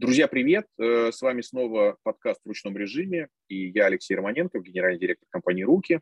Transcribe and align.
Друзья, 0.00 0.28
привет! 0.28 0.66
Э, 0.78 1.10
с 1.12 1.20
вами 1.20 1.42
снова 1.42 1.98
подкаст 2.02 2.40
в 2.42 2.48
ручном 2.48 2.74
режиме, 2.74 3.28
и 3.48 3.68
я 3.68 3.84
Алексей 3.84 4.14
Романенко, 4.14 4.58
генеральный 4.60 4.98
директор 4.98 5.28
компании 5.28 5.62
«Руки». 5.62 6.00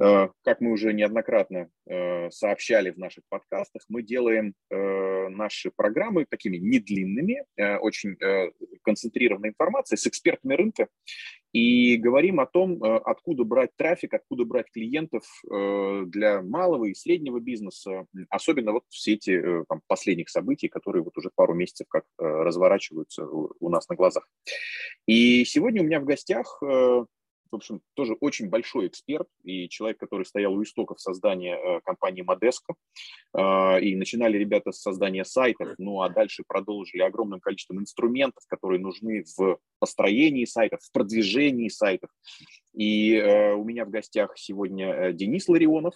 Э, 0.00 0.28
как 0.42 0.60
мы 0.60 0.72
уже 0.72 0.92
неоднократно 0.92 1.68
э, 1.86 2.30
сообщали 2.30 2.90
в 2.90 2.98
наших 2.98 3.24
подкастах, 3.28 3.82
мы 3.88 4.02
делаем 4.02 4.54
э, 4.70 5.28
наши 5.28 5.70
программы 5.70 6.24
такими 6.28 6.56
недлинными, 6.56 7.44
очень 7.80 8.16
концентрированной 8.82 9.50
информацией 9.50 9.98
с 9.98 10.06
экспертами 10.06 10.54
рынка 10.54 10.88
и 11.52 11.96
говорим 11.96 12.40
о 12.40 12.46
том, 12.46 12.82
откуда 12.82 13.44
брать 13.44 13.70
трафик, 13.76 14.14
откуда 14.14 14.44
брать 14.44 14.70
клиентов 14.72 15.24
для 15.44 16.42
малого 16.42 16.86
и 16.86 16.94
среднего 16.94 17.40
бизнеса, 17.40 18.06
особенно 18.30 18.72
вот 18.72 18.84
в 18.88 18.98
свете 18.98 19.64
там, 19.68 19.80
последних 19.86 20.28
событий, 20.28 20.68
которые 20.68 21.02
вот 21.02 21.16
уже 21.16 21.30
пару 21.34 21.54
месяцев 21.54 21.86
как 21.88 22.04
разворачиваются 22.18 23.26
у 23.26 23.68
нас 23.68 23.88
на 23.88 23.96
глазах. 23.96 24.28
И 25.06 25.44
сегодня 25.44 25.82
у 25.82 25.84
меня 25.84 26.00
в 26.00 26.04
гостях 26.04 26.60
в 27.52 27.56
общем, 27.56 27.80
тоже 27.94 28.14
очень 28.20 28.48
большой 28.48 28.88
эксперт 28.88 29.28
и 29.44 29.68
человек, 29.68 29.98
который 29.98 30.24
стоял 30.24 30.54
у 30.54 30.62
истоков 30.62 31.00
создания 31.00 31.56
э, 31.56 31.80
компании 31.84 32.22
Модеско. 32.22 32.74
Э, 33.36 33.80
и 33.80 33.94
начинали 33.96 34.38
ребята 34.38 34.72
с 34.72 34.80
создания 34.80 35.24
сайтов, 35.24 35.74
ну 35.78 36.02
а 36.02 36.08
дальше 36.08 36.44
продолжили 36.46 37.02
огромным 37.02 37.40
количеством 37.40 37.80
инструментов, 37.80 38.42
которые 38.48 38.80
нужны 38.80 39.24
в 39.36 39.58
построении 39.78 40.44
сайтов, 40.44 40.80
в 40.82 40.92
продвижении 40.92 41.68
сайтов. 41.68 42.10
И 42.74 43.14
э, 43.14 43.52
у 43.54 43.64
меня 43.64 43.84
в 43.84 43.90
гостях 43.90 44.32
сегодня 44.36 45.12
Денис 45.12 45.48
Ларионов. 45.48 45.94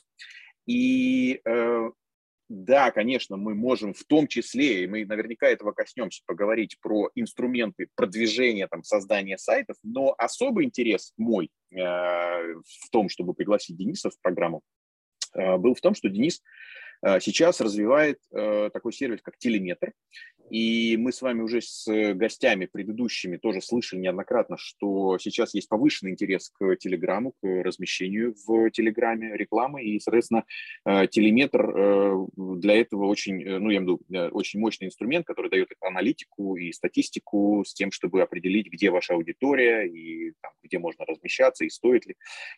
И 0.66 1.40
да, 2.48 2.92
конечно, 2.92 3.36
мы 3.36 3.54
можем 3.54 3.92
в 3.92 4.04
том 4.04 4.28
числе, 4.28 4.84
и 4.84 4.86
мы 4.86 5.04
наверняка 5.04 5.48
этого 5.48 5.72
коснемся, 5.72 6.22
поговорить 6.26 6.78
про 6.80 7.10
инструменты 7.16 7.88
продвижения, 7.96 8.68
там, 8.68 8.84
создания 8.84 9.36
сайтов, 9.36 9.76
но 9.82 10.14
особый 10.16 10.64
интерес 10.64 11.12
мой 11.16 11.50
э, 11.72 11.76
в 11.76 12.90
том, 12.92 13.08
чтобы 13.08 13.34
пригласить 13.34 13.76
Дениса 13.76 14.10
в 14.10 14.20
программу, 14.20 14.62
э, 15.34 15.56
был 15.56 15.74
в 15.74 15.80
том, 15.80 15.96
что 15.96 16.08
Денис 16.08 16.40
э, 17.02 17.18
сейчас 17.18 17.60
развивает 17.60 18.20
э, 18.32 18.70
такой 18.72 18.92
сервис, 18.92 19.22
как 19.22 19.38
Телеметр. 19.38 19.92
И 20.50 20.96
мы 20.96 21.12
с 21.12 21.22
вами 21.22 21.42
уже 21.42 21.60
с 21.60 21.86
гостями 22.14 22.66
предыдущими 22.66 23.36
тоже 23.36 23.60
слышали 23.60 24.00
неоднократно, 24.00 24.56
что 24.58 25.18
сейчас 25.18 25.54
есть 25.54 25.68
повышенный 25.68 26.12
интерес 26.12 26.50
к 26.50 26.76
Телеграму, 26.76 27.32
к 27.32 27.44
размещению 27.44 28.34
в 28.46 28.70
Телеграме 28.70 29.36
рекламы. 29.36 29.82
И, 29.82 29.98
соответственно, 29.98 30.44
э, 30.84 31.06
телеметр 31.08 31.70
э, 31.70 32.26
для 32.36 32.76
этого 32.76 33.06
очень, 33.06 33.42
э, 33.42 33.58
ну, 33.58 33.70
я 33.70 33.78
имею 33.78 33.96
в 33.96 34.08
виду, 34.08 34.28
очень 34.32 34.60
мощный 34.60 34.86
инструмент, 34.86 35.26
который 35.26 35.50
дает 35.50 35.68
аналитику 35.80 36.56
и 36.56 36.72
статистику 36.72 37.64
с 37.66 37.74
тем, 37.74 37.90
чтобы 37.90 38.22
определить, 38.22 38.68
где 38.68 38.90
ваша 38.90 39.14
аудитория 39.14 39.84
и 39.84 40.32
там, 40.40 40.52
где 40.62 40.78
можно 40.78 41.04
размещаться 41.04 41.64
и 41.64 41.70
стоит 41.70 42.06
ли. 42.06 42.14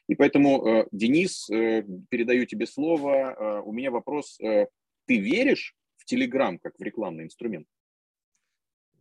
И 0.09 0.15
поэтому, 0.15 0.87
Денис, 0.93 1.47
передаю 1.49 2.45
тебе 2.47 2.67
слово. 2.67 3.63
У 3.65 3.73
меня 3.73 3.91
вопрос. 3.91 4.39
Ты 4.39 5.17
веришь 5.17 5.75
Телеграм 6.09 6.59
как 6.59 6.73
в 6.79 6.83
рекламный 6.83 7.25
инструмент? 7.25 7.67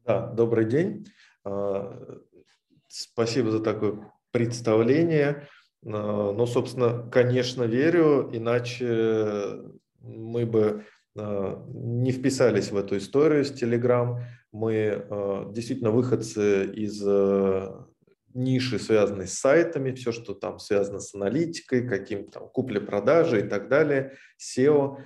Да, 0.08 0.26
добрый 0.26 0.64
день. 0.64 1.06
А, 1.44 2.02
спасибо 2.88 3.52
за 3.52 3.60
такое 3.60 4.10
представление. 4.32 5.50
А, 5.86 6.32
ну, 6.32 6.46
собственно, 6.46 7.10
конечно, 7.12 7.64
верю, 7.64 8.30
иначе 8.32 9.64
мы 10.00 10.46
бы 10.46 10.86
а, 11.18 11.62
не 11.68 12.14
вписались 12.14 12.72
в 12.72 12.78
эту 12.78 12.96
историю 12.96 13.44
с 13.44 13.52
Telegram. 13.52 14.22
Мы 14.54 15.06
действительно 15.52 15.92
выходцы 15.92 16.68
из 16.68 17.04
ниши, 18.34 18.80
связанной 18.80 19.28
с 19.28 19.34
сайтами, 19.34 19.92
все, 19.92 20.14
что 20.14 20.34
там 20.34 20.58
связано 20.60 21.02
с 21.02 21.14
аналитикой, 21.14 21.86
каким-то 21.86 22.40
там 22.40 22.48
купли-продажи 22.48 23.42
и 23.42 23.44
так 23.44 23.68
далее, 23.68 24.14
SEO. 24.42 25.00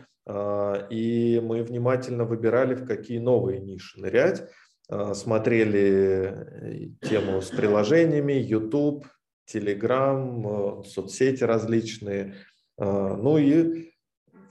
И 0.91 1.41
мы 1.43 1.63
внимательно 1.63 2.23
выбирали, 2.23 2.75
в 2.75 2.85
какие 2.85 3.17
новые 3.17 3.59
ниши 3.59 3.99
нырять. 3.99 4.47
А, 4.91 5.13
смотрели 5.13 6.91
э, 7.01 7.07
тему 7.07 7.41
с 7.41 7.49
приложениями, 7.49 8.33
YouTube, 8.33 9.07
Telegram, 9.51 10.81
э, 10.81 10.83
соцсети 10.83 11.43
различные. 11.43 12.35
Ну 12.77 13.37
и 13.37 13.91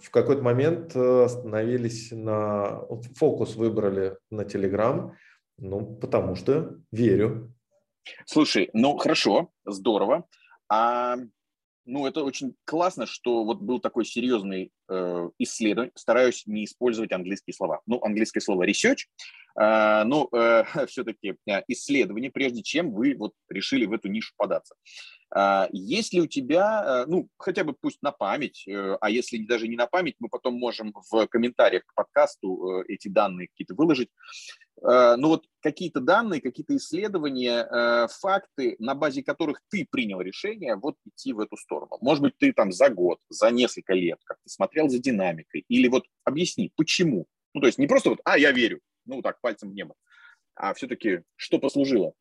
в 0.01 0.11
какой-то 0.11 0.43
момент 0.43 0.97
э, 0.97 1.25
остановились 1.25 2.11
на... 2.11 2.81
Фокус 3.17 3.57
выбрали 3.57 4.17
на 4.31 4.43
Telegram, 4.43 5.13
ну, 5.59 5.97
потому 5.97 6.37
что 6.37 6.77
верю. 6.91 7.53
Слушай, 8.25 8.71
ну 8.73 8.97
хорошо, 8.97 9.51
здорово. 9.67 10.27
А 10.71 11.17
ну, 11.91 12.07
это 12.07 12.23
очень 12.23 12.55
классно, 12.65 13.05
что 13.05 13.45
вот 13.45 13.61
был 13.61 13.81
такой 13.81 14.05
серьезный 14.05 14.71
э, 14.89 15.31
исследование. 15.39 15.93
Стараюсь 15.97 16.47
не 16.47 16.65
использовать 16.65 17.13
английские 17.13 17.53
слова. 17.53 17.81
Ну, 17.87 18.01
английское 18.03 18.41
слово 18.41 18.67
research, 18.67 19.07
э, 19.61 20.05
но 20.05 20.29
э, 20.33 20.65
все-таки 20.87 21.35
э, 21.49 21.63
исследование, 21.67 22.31
прежде 22.31 22.63
чем 22.63 22.93
вы 22.93 23.17
вот 23.17 23.33
решили 23.49 23.87
в 23.87 23.93
эту 23.93 24.09
нишу 24.09 24.33
податься. 24.37 24.77
Э, 25.35 25.67
есть 25.73 26.13
ли 26.13 26.21
у 26.21 26.27
тебя, 26.27 27.03
э, 27.05 27.07
ну, 27.07 27.29
хотя 27.39 27.65
бы 27.65 27.75
пусть 27.79 28.03
на 28.03 28.13
память, 28.13 28.65
э, 28.67 28.97
а 29.01 29.11
если 29.11 29.45
даже 29.45 29.69
не 29.69 29.77
на 29.77 29.87
память, 29.87 30.17
мы 30.19 30.29
потом 30.29 30.55
можем 30.55 30.95
в 31.11 31.27
комментариях 31.29 31.85
к 31.87 31.95
подкасту 31.95 32.81
э, 32.81 32.85
эти 32.89 33.09
данные 33.09 33.49
какие-то 33.49 33.75
выложить. 33.75 34.11
Ну 34.83 35.29
вот 35.29 35.45
какие-то 35.61 36.01
данные, 36.01 36.41
какие-то 36.41 36.75
исследования, 36.75 38.09
факты, 38.09 38.77
на 38.79 38.95
базе 38.95 39.23
которых 39.23 39.61
ты 39.69 39.87
принял 39.91 40.23
решение 40.23 40.75
вот 40.77 40.97
идти 41.05 41.35
в 41.35 41.41
эту 41.41 41.59
сторону. 41.59 41.99
Может 42.01 42.23
быть, 42.23 42.39
ты 42.39 42.55
там 42.55 42.73
за 42.73 42.89
год, 42.89 43.19
за 43.29 43.51
несколько 43.51 43.93
лет 43.93 44.19
как-то 44.25 44.49
смотрел 44.49 44.89
за 44.89 44.99
динамикой, 44.99 45.67
или 45.69 45.87
вот 45.87 46.05
объясни, 46.25 46.73
почему? 46.77 47.27
Ну, 47.53 47.61
то 47.61 47.67
есть 47.67 47.79
не 47.79 47.87
просто 47.87 48.09
вот, 48.09 48.21
а, 48.25 48.39
я 48.39 48.53
верю, 48.53 48.81
ну, 49.05 49.21
так, 49.21 49.41
пальцем 49.43 49.71
в 49.71 49.75
небо, 49.75 49.95
а 50.55 50.73
все-таки 50.73 51.25
что 51.37 51.59
послужило? 51.59 52.15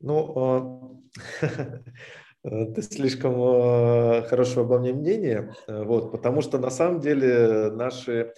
Ну, 0.00 1.02
ты 2.42 2.82
слишком 2.82 3.34
хорошего 4.24 4.64
обо 4.64 4.78
мне 4.78 4.92
мнения, 4.92 5.54
вот, 5.66 6.12
потому 6.12 6.40
что 6.42 6.58
на 6.58 6.70
самом 6.70 7.00
деле 7.00 7.70
наши 7.70 8.32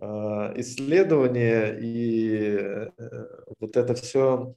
а, 0.00 0.52
исследования, 0.56 1.78
и 1.80 2.56
э, 2.56 2.90
вот 3.60 3.76
это 3.76 3.94
все 3.94 4.54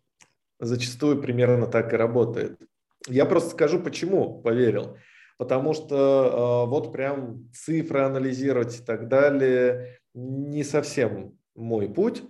зачастую 0.60 1.22
примерно 1.22 1.68
так 1.68 1.94
и 1.94 1.98
работает. 1.98 2.60
Я 3.08 3.26
просто 3.26 3.52
скажу, 3.52 3.80
почему 3.80 4.42
поверил. 4.42 4.98
Потому 5.38 5.74
что 5.74 6.64
а, 6.64 6.66
вот 6.66 6.92
прям 6.92 7.50
цифры 7.54 8.02
анализировать 8.02 8.80
и 8.80 8.84
так 8.84 9.08
далее 9.08 10.00
не 10.16 10.64
совсем 10.64 11.38
мой 11.56 11.88
путь. 11.88 12.24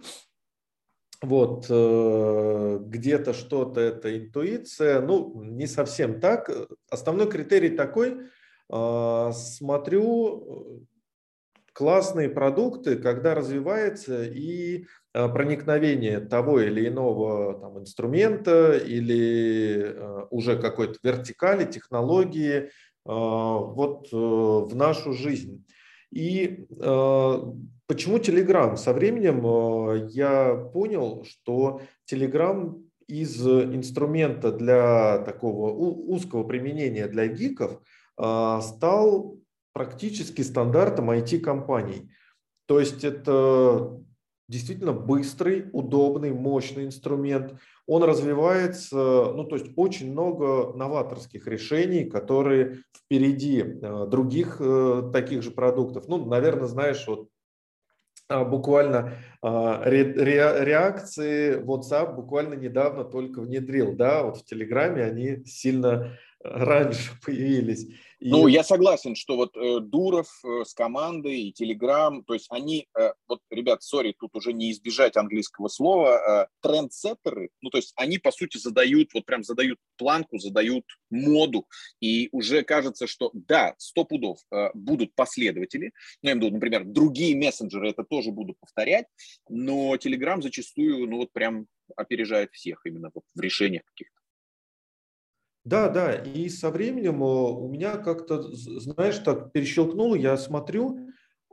Вот 1.22 1.66
э, 1.70 2.80
где-то 2.82 3.34
что-то 3.34 3.82
это 3.82 4.16
интуиция, 4.18 5.02
ну 5.02 5.42
не 5.44 5.66
совсем 5.66 6.20
так. 6.20 6.50
Основной 6.90 7.30
критерий 7.30 7.76
такой, 7.76 8.20
а, 8.70 9.32
смотрю 9.32 10.88
классные 11.78 12.28
продукты, 12.28 12.98
когда 12.98 13.36
развивается 13.36 14.24
и 14.24 14.86
э, 15.14 15.30
проникновение 15.30 16.20
того 16.20 16.60
или 16.60 16.88
иного 16.88 17.60
там, 17.60 17.80
инструмента 17.80 18.76
или 18.76 19.94
э, 19.94 20.26
уже 20.32 20.58
какой-то 20.58 20.98
вертикали, 21.04 21.66
технологии 21.66 22.56
э, 22.56 22.70
вот 23.06 24.12
в 24.12 24.76
нашу 24.76 25.14
жизнь. 25.14 25.64
И 26.12 26.66
почему 27.88 28.18
Telegram? 28.18 28.76
Со 28.78 28.94
временем 28.94 30.08
я 30.10 30.56
понял, 30.74 31.24
что 31.26 31.82
Telegram 32.12 32.82
из 33.08 33.46
инструмента 33.46 34.52
для 34.52 35.20
такого 35.20 35.72
узкого 35.72 36.44
применения 36.44 37.08
для 37.08 37.28
гиков 37.28 37.82
стал 38.16 39.38
практически 39.74 40.42
стандартом 40.42 41.12
IT-компаний. 41.12 42.10
То 42.66 42.80
есть 42.80 43.04
это 43.04 43.98
действительно 44.48 44.94
быстрый, 44.94 45.70
удобный, 45.74 46.32
мощный 46.32 46.86
инструмент. 46.86 47.56
Он 47.86 48.04
развивается, 48.04 48.96
ну 48.96 49.44
то 49.44 49.56
есть 49.56 49.72
очень 49.76 50.12
много 50.12 50.74
новаторских 50.76 51.48
решений, 51.48 52.06
которые 52.06 52.84
впереди 52.96 53.60
э, 53.62 54.08
других 54.08 54.58
э, 54.60 55.10
таких 55.12 55.44
же 55.44 55.52
продуктов. 55.52 56.08
Ну, 56.08 56.26
наверное, 56.26 56.68
знаешь, 56.68 57.06
вот 57.08 57.30
а, 58.30 58.44
буквально 58.44 59.14
а, 59.42 59.84
реакции 59.86 61.62
WhatsApp 61.62 62.14
буквально 62.14 62.56
недавно 62.56 63.06
только 63.06 63.42
внедрил, 63.42 63.96
да, 63.96 64.24
вот 64.24 64.38
в 64.38 64.46
Телеграме 64.46 65.04
они 65.04 65.46
сильно 65.46 66.18
раньше 66.50 67.12
появились. 67.26 67.88
И... 68.20 68.32
Ну, 68.32 68.48
я 68.48 68.64
согласен, 68.64 69.16
что 69.16 69.36
вот 69.36 69.56
э, 69.56 69.80
Дуров 69.80 70.28
э, 70.44 70.64
с 70.66 70.74
командой 70.74 71.42
и 71.42 71.52
Телеграм, 71.52 72.24
то 72.24 72.34
есть 72.34 72.48
они, 72.50 72.88
э, 72.98 73.12
вот, 73.28 73.42
ребят, 73.52 73.84
сори, 73.84 74.16
тут 74.18 74.36
уже 74.36 74.54
не 74.54 74.72
избежать 74.72 75.18
английского 75.18 75.68
слова, 75.68 76.18
э, 76.18 76.48
трендсеттеры, 76.62 77.50
ну, 77.62 77.70
то 77.70 77.78
есть 77.78 77.94
они, 77.96 78.18
по 78.18 78.32
сути, 78.32 78.58
задают, 78.58 79.14
вот 79.14 79.26
прям 79.26 79.44
задают 79.44 79.78
планку, 79.98 80.40
задают 80.40 80.86
моду, 81.12 81.68
и 82.00 82.30
уже 82.32 82.64
кажется, 82.64 83.06
что 83.06 83.30
да, 83.34 83.76
сто 83.78 84.04
пудов 84.04 84.40
э, 84.52 84.70
будут 84.74 85.14
последователи, 85.14 85.92
ну, 86.24 86.30
я 86.30 86.32
имею 86.32 86.42
в 86.42 86.46
виду, 86.46 86.56
например, 86.56 86.86
другие 86.86 87.36
мессенджеры 87.36 87.92
это 87.92 88.04
тоже 88.04 88.32
будут 88.32 88.58
повторять, 88.60 89.06
но 89.48 89.96
Телеграм 89.98 90.42
зачастую, 90.42 91.08
ну, 91.08 91.18
вот 91.18 91.32
прям 91.34 91.68
опережает 91.96 92.52
всех 92.52 92.82
именно 92.86 93.12
вот 93.14 93.24
в 93.36 93.40
решениях 93.40 93.84
каких-то. 93.86 94.17
Да, 95.68 95.90
да, 95.90 96.14
и 96.14 96.48
со 96.48 96.70
временем 96.70 97.22
э, 97.22 97.26
у 97.26 97.68
меня 97.68 97.98
как-то, 97.98 98.42
знаешь, 98.54 99.18
так 99.18 99.52
перещелкнуло, 99.52 100.16
я 100.16 100.38
смотрю, 100.38 100.98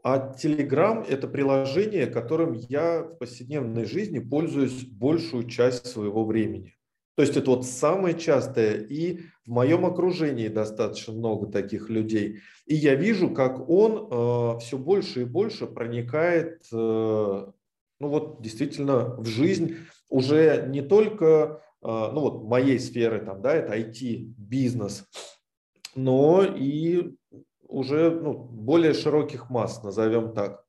а 0.05 0.33
Telegram– 0.41 1.05
это 1.09 1.27
приложение, 1.27 2.07
которым 2.07 2.53
я 2.53 3.03
в 3.03 3.17
повседневной 3.19 3.87
жизни 3.87 4.21
пользуюсь 4.21 4.85
большую 4.85 5.49
часть 5.49 5.89
своего 5.89 6.25
времени. 6.25 6.77
То 7.17 7.23
есть 7.23 7.37
это 7.37 7.51
вот 7.51 7.67
самое 7.67 8.17
частое, 8.17 8.83
и 8.83 9.23
в 9.45 9.51
моем 9.51 9.85
окружении 9.85 10.47
достаточно 10.47 11.13
много 11.13 11.51
таких 11.51 11.91
людей. 11.91 12.39
И 12.67 12.77
я 12.77 12.95
вижу, 12.95 13.31
как 13.31 13.69
он 13.69 14.09
э, 14.11 14.59
все 14.61 14.79
больше 14.79 15.23
и 15.23 15.25
больше 15.25 15.67
проникает, 15.67 16.63
э, 16.73 16.77
ну 16.77 18.09
вот 18.09 18.41
действительно, 18.43 19.17
в 19.17 19.27
жизнь 19.27 19.75
уже 20.09 20.67
не 20.69 20.83
только 20.83 21.64
ну 21.85 22.21
вот 22.21 22.45
моей 22.45 22.79
сферы, 22.79 23.25
там, 23.25 23.43
да, 23.43 23.55
это 23.55 23.77
IT, 23.77 24.33
бизнес, 24.39 25.07
но 25.95 26.43
и 26.45 27.15
уже 27.69 28.11
ну, 28.11 28.33
более 28.35 28.95
широких 28.95 29.51
масс, 29.51 29.83
назовем 29.83 30.33
так. 30.33 30.65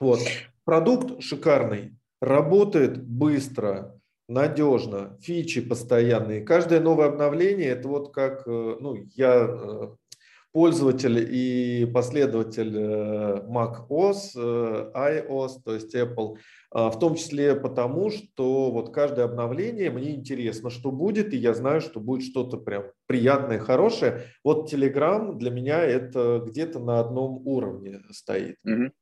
Вот. 0.00 0.20
Продукт 0.64 1.22
шикарный, 1.22 1.98
работает 2.20 3.02
быстро, 3.04 3.98
надежно, 4.28 5.16
фичи 5.20 5.60
постоянные. 5.60 6.42
Каждое 6.42 6.80
новое 6.80 7.08
обновление, 7.08 7.68
это 7.68 7.88
вот 7.88 8.12
как, 8.12 8.46
э, 8.46 8.76
ну, 8.80 8.96
я 9.14 9.46
э, 9.48 9.88
пользователь 10.52 11.18
и 11.30 11.86
последователь 11.86 12.76
э, 12.76 13.42
macOS, 13.48 14.34
iOS, 14.34 15.50
то 15.64 15.74
есть 15.74 15.94
Apple– 15.94 16.36
а, 16.70 16.90
в 16.90 16.98
том 16.98 17.16
числе 17.16 17.54
потому, 17.54 18.10
что 18.10 18.70
вот 18.70 18.92
каждое 18.92 19.24
обновление 19.24 19.90
мне 19.90 20.10
интересно, 20.10 20.68
что 20.68 20.90
будет, 20.90 21.32
и 21.32 21.38
я 21.38 21.54
знаю, 21.54 21.80
что 21.80 21.98
будет 21.98 22.28
что-то 22.28 22.58
прям 22.58 22.84
приятное, 23.06 23.58
хорошее. 23.58 24.24
Вот 24.44 24.72
Telegram 24.72 25.34
для 25.34 25.50
меня 25.50 25.82
это 25.82 26.44
где-то 26.46 26.78
на 26.78 27.00
одном 27.00 27.46
уровне 27.46 28.02
стоит. 28.10 28.56
Угу. 28.64 28.92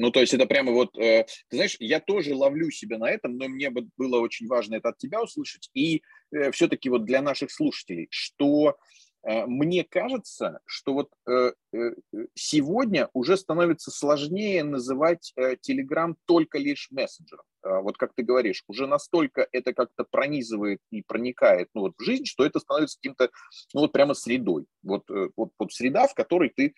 Ну, 0.00 0.10
то 0.10 0.20
есть 0.20 0.34
это 0.34 0.46
прямо 0.46 0.72
вот, 0.72 0.96
э, 0.98 1.24
ты 1.48 1.56
знаешь, 1.56 1.76
я 1.78 2.00
тоже 2.00 2.34
ловлю 2.34 2.70
себя 2.70 2.98
на 2.98 3.10
этом, 3.10 3.36
но 3.36 3.48
мне 3.48 3.70
было 3.70 4.20
очень 4.20 4.48
важно 4.48 4.76
это 4.76 4.90
от 4.90 4.98
тебя 4.98 5.22
услышать. 5.22 5.70
И 5.74 6.02
э, 6.32 6.50
все-таки 6.50 6.88
вот 6.88 7.04
для 7.04 7.22
наших 7.22 7.52
слушателей, 7.52 8.08
что 8.10 8.76
Э, 8.76 9.07
мне 9.46 9.84
кажется, 9.84 10.60
что 10.64 10.94
вот 10.94 11.10
э, 11.28 11.52
э, 11.74 11.90
сегодня 12.34 13.10
уже 13.12 13.36
становится 13.36 13.90
сложнее 13.90 14.64
называть 14.64 15.34
Telegram 15.36 16.14
только 16.24 16.58
лишь 16.58 16.88
мессенджером. 16.90 17.44
А 17.62 17.80
вот 17.80 17.98
как 17.98 18.14
ты 18.14 18.22
говоришь, 18.22 18.64
уже 18.68 18.86
настолько 18.86 19.46
это 19.52 19.74
как-то 19.74 20.04
пронизывает 20.10 20.80
и 20.90 21.02
проникает 21.02 21.68
ну, 21.74 21.82
вот 21.82 21.92
в 21.98 22.02
жизнь, 22.02 22.24
что 22.24 22.46
это 22.46 22.58
становится 22.58 22.96
каким-то, 22.96 23.30
ну 23.74 23.80
вот 23.80 23.92
прямо 23.92 24.14
средой. 24.14 24.66
Вот, 24.82 25.04
вот, 25.36 25.50
вот 25.58 25.72
среда, 25.72 26.06
в 26.06 26.14
которой 26.14 26.48
ты, 26.48 26.74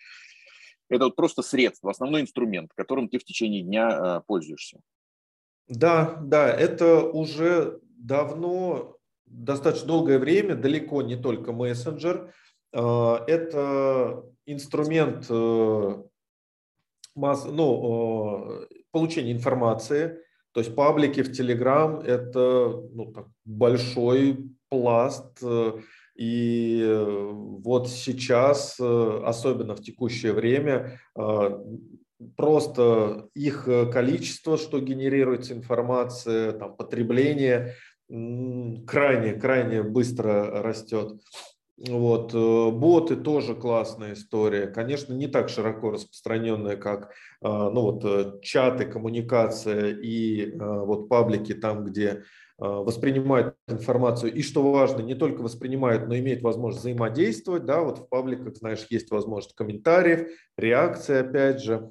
это 0.88 1.04
вот 1.04 1.16
просто 1.16 1.42
средство, 1.42 1.90
основной 1.90 2.22
инструмент, 2.22 2.72
которым 2.74 3.08
ты 3.08 3.18
в 3.18 3.24
течение 3.24 3.62
дня 3.62 4.22
пользуешься. 4.26 4.80
Да, 5.68 6.18
да, 6.20 6.52
это 6.52 7.04
уже 7.04 7.80
давно 7.96 8.99
достаточно 9.30 9.86
долгое 9.86 10.18
время 10.18 10.56
далеко 10.56 11.02
не 11.02 11.16
только 11.16 11.52
мессенджер. 11.52 12.32
А, 12.72 13.24
это 13.26 14.24
инструмент 14.46 15.26
э, 15.28 16.02
масс, 17.14 17.44
ну, 17.44 18.66
получения 18.90 19.32
информации. 19.32 20.18
То 20.52 20.60
есть 20.60 20.74
паблики 20.74 21.22
в 21.22 21.30
Telegram– 21.30 22.02
это 22.04 22.82
ну, 22.92 23.12
так, 23.12 23.26
большой 23.44 24.50
пласт. 24.68 25.38
Э, 25.42 25.74
и 26.16 26.84
вот 27.62 27.88
сейчас, 27.88 28.76
э, 28.80 29.22
особенно 29.24 29.74
в 29.74 29.80
текущее 29.80 30.32
время, 30.32 31.00
просто 32.36 33.28
их 33.34 33.64
количество, 33.64 34.58
что 34.58 34.80
генерируется 34.80 35.54
информация, 35.54 36.52
там, 36.52 36.76
потребление– 36.76 37.74
крайне-крайне 38.86 39.82
быстро 39.82 40.62
растет. 40.62 41.20
Вот. 41.88 42.34
Э, 42.34 42.70
боты 42.70 43.16
тоже 43.16 43.54
классная 43.54 44.12
история. 44.12 44.66
Конечно, 44.66 45.14
не 45.14 45.28
так 45.28 45.48
широко 45.48 45.90
распространенная, 45.90 46.76
как 46.76 47.12
а, 47.40 47.70
ну, 47.70 47.80
вот, 47.80 48.04
э, 48.04 48.40
чаты, 48.42 48.84
коммуникация 48.84 49.96
и 49.96 50.52
а, 50.58 50.84
вот 50.84 51.08
паблики, 51.08 51.54
там, 51.54 51.84
где 51.84 52.24
а, 52.58 52.82
воспринимают 52.82 53.56
информацию. 53.66 54.34
И 54.34 54.42
что 54.42 54.70
важно, 54.70 55.00
не 55.00 55.14
только 55.14 55.40
воспринимают, 55.40 56.06
но 56.06 56.18
имеют 56.18 56.42
возможность 56.42 56.82
взаимодействовать. 56.82 57.64
Да, 57.64 57.80
вот 57.80 57.98
в 57.98 58.08
пабликах, 58.08 58.56
знаешь, 58.56 58.86
есть 58.90 59.10
возможность 59.10 59.56
комментариев, 59.56 60.28
реакции, 60.58 61.16
опять 61.16 61.62
же. 61.62 61.90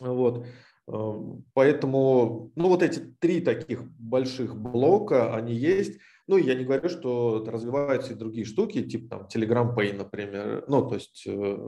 Вот. 0.00 0.44
Эм, 0.88 1.44
поэтому, 1.54 2.52
ну, 2.54 2.68
вот 2.68 2.82
эти 2.82 3.00
три 3.18 3.40
таких 3.40 3.84
больших 3.98 4.56
блока, 4.56 5.34
они 5.34 5.54
есть. 5.54 5.98
Ну, 6.28 6.36
я 6.36 6.54
не 6.54 6.64
говорю, 6.64 6.88
что 6.88 7.44
развиваются 7.46 8.12
и 8.12 8.16
другие 8.16 8.44
штуки, 8.46 8.82
типа 8.82 9.08
там 9.08 9.28
Telegram 9.32 9.74
Pay, 9.76 9.96
например. 9.96 10.64
Ну, 10.68 10.88
то 10.88 10.94
есть 10.94 11.24
э, 11.26 11.58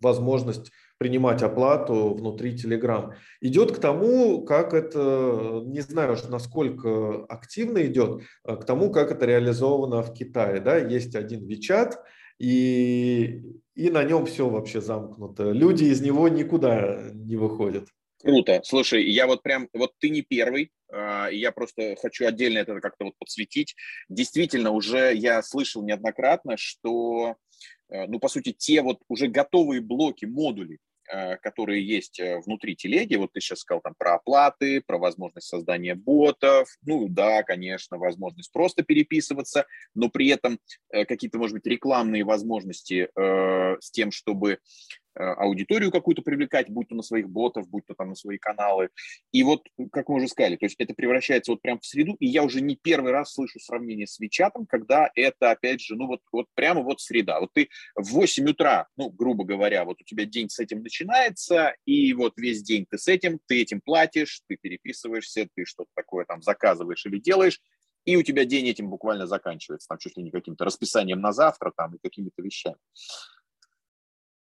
возможность 0.00 0.72
принимать 0.98 1.42
оплату 1.42 2.14
внутри 2.14 2.54
Telegram. 2.54 3.14
Идет 3.40 3.72
к 3.72 3.78
тому, 3.78 4.44
как 4.44 4.74
это, 4.74 5.62
не 5.64 5.80
знаю, 5.80 6.16
насколько 6.28 7.24
активно 7.28 7.86
идет, 7.86 8.22
а 8.44 8.56
к 8.56 8.66
тому, 8.66 8.90
как 8.90 9.10
это 9.10 9.24
реализовано 9.24 10.02
в 10.02 10.12
Китае. 10.12 10.60
Да? 10.60 10.76
Есть 10.76 11.14
один 11.14 11.46
WeChat, 11.46 11.94
и, 12.38 13.42
и 13.74 13.90
на 13.90 14.04
нем 14.04 14.26
все 14.26 14.48
вообще 14.48 14.80
замкнуто. 14.80 15.52
Люди 15.52 15.84
из 15.84 16.02
него 16.02 16.28
никуда 16.28 17.10
не 17.12 17.36
выходят. 17.36 17.88
Круто. 18.22 18.60
Слушай, 18.64 19.10
я 19.10 19.26
вот 19.26 19.42
прям, 19.42 19.68
вот 19.72 19.92
ты 19.98 20.10
не 20.10 20.20
первый, 20.22 20.70
а, 20.92 21.28
я 21.28 21.52
просто 21.52 21.96
хочу 22.00 22.26
отдельно 22.26 22.58
это 22.58 22.78
как-то 22.80 23.06
вот 23.06 23.14
подсветить. 23.18 23.74
Действительно, 24.08 24.72
уже 24.72 25.14
я 25.14 25.42
слышал 25.42 25.82
неоднократно, 25.82 26.56
что, 26.58 27.36
э, 27.88 28.06
ну, 28.06 28.18
по 28.18 28.28
сути, 28.28 28.52
те 28.52 28.82
вот 28.82 28.98
уже 29.08 29.28
готовые 29.28 29.80
блоки, 29.80 30.26
модули, 30.26 30.78
э, 31.10 31.36
которые 31.38 31.86
есть 31.86 32.20
э, 32.20 32.40
внутри 32.44 32.76
телеги, 32.76 33.16
вот 33.16 33.32
ты 33.32 33.40
сейчас 33.40 33.60
сказал 33.60 33.80
там 33.80 33.94
про 33.96 34.16
оплаты, 34.16 34.82
про 34.86 34.98
возможность 34.98 35.48
создания 35.48 35.94
ботов, 35.94 36.68
ну 36.82 37.08
да, 37.08 37.42
конечно, 37.42 37.96
возможность 37.96 38.52
просто 38.52 38.82
переписываться, 38.82 39.64
но 39.94 40.10
при 40.10 40.28
этом 40.28 40.58
какие-то, 40.90 41.38
может 41.38 41.54
быть, 41.54 41.66
рекламные 41.66 42.24
возможности 42.24 43.08
с 43.16 43.90
тем, 43.90 44.10
чтобы 44.10 44.58
Э, 45.09 45.09
аудиторию 45.14 45.90
какую-то 45.90 46.22
привлекать, 46.22 46.68
будь 46.68 46.88
то 46.88 46.94
на 46.94 47.02
своих 47.02 47.28
ботов, 47.28 47.68
будь 47.68 47.84
то 47.86 47.94
там 47.94 48.10
на 48.10 48.14
свои 48.14 48.38
каналы. 48.38 48.90
И 49.32 49.42
вот, 49.42 49.66
как 49.92 50.08
мы 50.08 50.16
уже 50.16 50.28
сказали, 50.28 50.56
то 50.56 50.66
есть 50.66 50.76
это 50.78 50.94
превращается 50.94 51.52
вот 51.52 51.62
прям 51.62 51.78
в 51.80 51.84
среду, 51.84 52.16
и 52.20 52.26
я 52.26 52.42
уже 52.42 52.60
не 52.60 52.76
первый 52.76 53.12
раз 53.12 53.34
слышу 53.34 53.58
сравнение 53.58 54.06
с 54.06 54.18
Вичатом, 54.18 54.66
когда 54.66 55.10
это, 55.14 55.50
опять 55.50 55.80
же, 55.80 55.96
ну 55.96 56.06
вот, 56.06 56.20
вот 56.32 56.46
прямо 56.54 56.82
вот 56.82 57.00
среда. 57.00 57.40
Вот 57.40 57.50
ты 57.52 57.68
в 57.94 58.10
8 58.10 58.48
утра, 58.48 58.88
ну, 58.96 59.10
грубо 59.10 59.44
говоря, 59.44 59.84
вот 59.84 60.00
у 60.00 60.04
тебя 60.04 60.24
день 60.24 60.48
с 60.48 60.58
этим 60.58 60.82
начинается, 60.82 61.74
и 61.84 62.12
вот 62.12 62.34
весь 62.36 62.62
день 62.62 62.86
ты 62.88 62.98
с 62.98 63.08
этим, 63.08 63.40
ты 63.46 63.62
этим 63.62 63.80
платишь, 63.80 64.42
ты 64.48 64.56
переписываешься, 64.60 65.48
ты 65.54 65.64
что-то 65.64 65.90
такое 65.94 66.24
там 66.24 66.42
заказываешь 66.42 67.04
или 67.06 67.18
делаешь, 67.18 67.60
и 68.04 68.16
у 68.16 68.22
тебя 68.22 68.44
день 68.44 68.66
этим 68.66 68.88
буквально 68.88 69.26
заканчивается, 69.26 69.88
там 69.88 69.98
чуть 69.98 70.16
ли 70.16 70.22
не 70.22 70.30
каким-то 70.30 70.64
расписанием 70.64 71.20
на 71.20 71.32
завтра 71.32 71.72
там 71.76 71.94
и 71.94 71.98
какими-то 72.02 72.42
вещами 72.42 72.78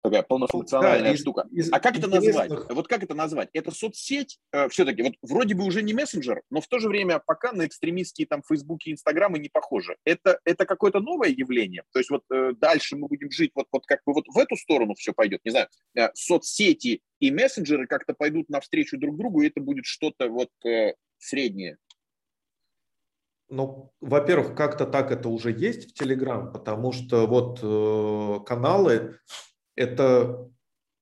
такая 0.04 0.22
полнофункциональная 0.22 1.12
да, 1.12 1.16
штука. 1.16 1.48
Из, 1.50 1.72
а 1.72 1.80
как 1.80 1.96
это 1.96 2.08
назвать? 2.08 2.50
Вот 2.68 2.88
как 2.88 3.02
это 3.02 3.14
назвать? 3.14 3.48
Это 3.54 3.70
соцсеть 3.70 4.38
э, 4.52 4.68
все-таки, 4.68 5.02
вот 5.02 5.14
вроде 5.22 5.54
бы 5.54 5.64
уже 5.64 5.82
не 5.82 5.94
мессенджер, 5.94 6.42
но 6.50 6.60
в 6.60 6.68
то 6.68 6.78
же 6.78 6.88
время 6.88 7.22
пока 7.24 7.52
на 7.52 7.66
экстремистские 7.66 8.26
там 8.26 8.42
Фейсбуки 8.46 8.90
и 8.90 8.92
Инстаграмы 8.92 9.38
не 9.38 9.48
похожи. 9.48 9.96
Это, 10.04 10.38
это 10.44 10.66
какое-то 10.66 11.00
новое 11.00 11.30
явление? 11.30 11.84
То 11.92 12.00
есть 12.00 12.10
вот 12.10 12.22
э, 12.30 12.52
дальше 12.52 12.96
мы 12.96 13.08
будем 13.08 13.30
жить, 13.30 13.52
вот, 13.54 13.66
вот 13.72 13.86
как 13.86 14.00
бы 14.04 14.12
вот 14.12 14.26
в 14.28 14.38
эту 14.38 14.56
сторону 14.56 14.94
все 14.94 15.14
пойдет, 15.14 15.40
не 15.42 15.52
знаю, 15.52 15.68
э, 15.96 16.10
соцсети 16.12 17.00
и 17.20 17.30
мессенджеры 17.30 17.86
как-то 17.86 18.12
пойдут 18.12 18.50
навстречу 18.50 18.98
друг 18.98 19.16
другу, 19.16 19.40
и 19.40 19.48
это 19.48 19.60
будет 19.62 19.86
что-то 19.86 20.28
вот 20.28 20.50
э, 20.66 20.92
среднее. 21.16 21.78
Ну, 23.48 23.90
во-первых, 24.00 24.54
как-то 24.54 24.84
так 24.84 25.10
это 25.10 25.30
уже 25.30 25.50
есть 25.50 25.90
в 25.90 26.02
Telegram, 26.02 26.50
потому 26.52 26.92
что 26.92 27.26
вот 27.26 27.60
э, 27.62 28.44
каналы, 28.44 29.18
это, 29.76 30.50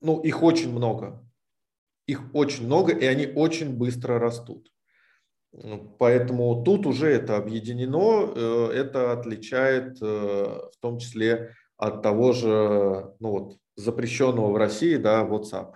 ну, 0.00 0.20
их 0.20 0.42
очень 0.42 0.72
много. 0.72 1.24
Их 2.06 2.34
очень 2.34 2.66
много, 2.66 2.92
и 2.92 3.04
они 3.04 3.26
очень 3.26 3.76
быстро 3.76 4.18
растут. 4.18 4.72
Поэтому 5.98 6.64
тут 6.64 6.86
уже 6.86 7.08
это 7.08 7.36
объединено, 7.36 8.32
э, 8.34 8.72
это 8.72 9.12
отличает 9.12 10.00
э, 10.00 10.04
в 10.04 10.72
том 10.80 10.98
числе 10.98 11.54
от 11.76 12.02
того 12.02 12.32
же 12.32 13.14
ну 13.20 13.30
вот, 13.30 13.58
запрещенного 13.76 14.50
в 14.50 14.56
России 14.56 14.96
да, 14.96 15.22
WhatsApp. 15.22 15.74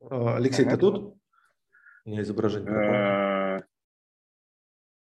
А, 0.00 0.36
Алексей, 0.36 0.64
ага. 0.64 0.72
ты 0.72 0.78
тут? 0.78 1.16
У 2.04 2.10
меня 2.10 2.22
изображение. 2.22 2.72
Э, 2.72 3.62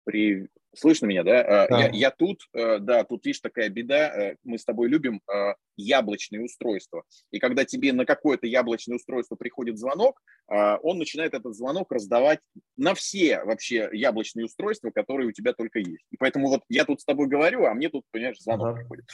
при... 0.05 0.51
Слышно 0.75 1.07
меня, 1.07 1.23
да? 1.23 1.67
да. 1.69 1.79
Я, 1.79 1.91
я 1.91 2.11
тут, 2.11 2.43
э, 2.53 2.79
да, 2.79 3.05
тут, 3.05 3.25
видишь, 3.25 3.41
такая 3.41 3.69
беда. 3.69 4.09
Э, 4.09 4.37
мы 4.45 4.59
с 4.59 4.65
тобой 4.65 4.89
любим 4.89 5.21
э, 5.33 5.55
яблочные 5.77 6.43
устройства. 6.43 7.05
И 7.31 7.39
когда 7.39 7.65
тебе 7.65 7.93
на 7.93 8.05
какое-то 8.05 8.47
яблочное 8.47 8.97
устройство 8.97 9.37
приходит 9.37 9.79
звонок, 9.79 10.21
он 10.47 10.99
начинает 10.99 11.33
этот 11.33 11.55
звонок 11.55 11.91
раздавать 11.91 12.39
на 12.77 12.95
все 12.95 13.43
вообще 13.45 13.89
яблочные 13.93 14.45
устройства, 14.45 14.91
которые 14.91 15.29
у 15.29 15.33
тебя 15.33 15.55
только 15.55 15.79
есть. 15.79 16.05
И 16.11 16.17
поэтому 16.19 16.49
вот 16.49 16.63
я 16.69 16.85
тут 16.85 17.01
с 17.01 17.05
тобой 17.05 17.29
говорю, 17.29 17.65
а 17.65 17.73
мне 17.73 17.89
тут, 17.89 18.05
понимаешь, 18.11 18.39
звонок 18.39 18.69
ага. 18.69 18.77
приходит. 18.77 19.05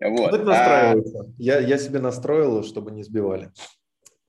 Вот. 0.00 0.34
Это 0.34 0.44
настраивается. 0.44 1.20
А... 1.20 1.32
Я, 1.38 1.60
я 1.60 1.78
себе 1.78 1.98
настроил, 1.98 2.62
чтобы 2.62 2.90
не 2.90 3.02
сбивали. 3.02 3.50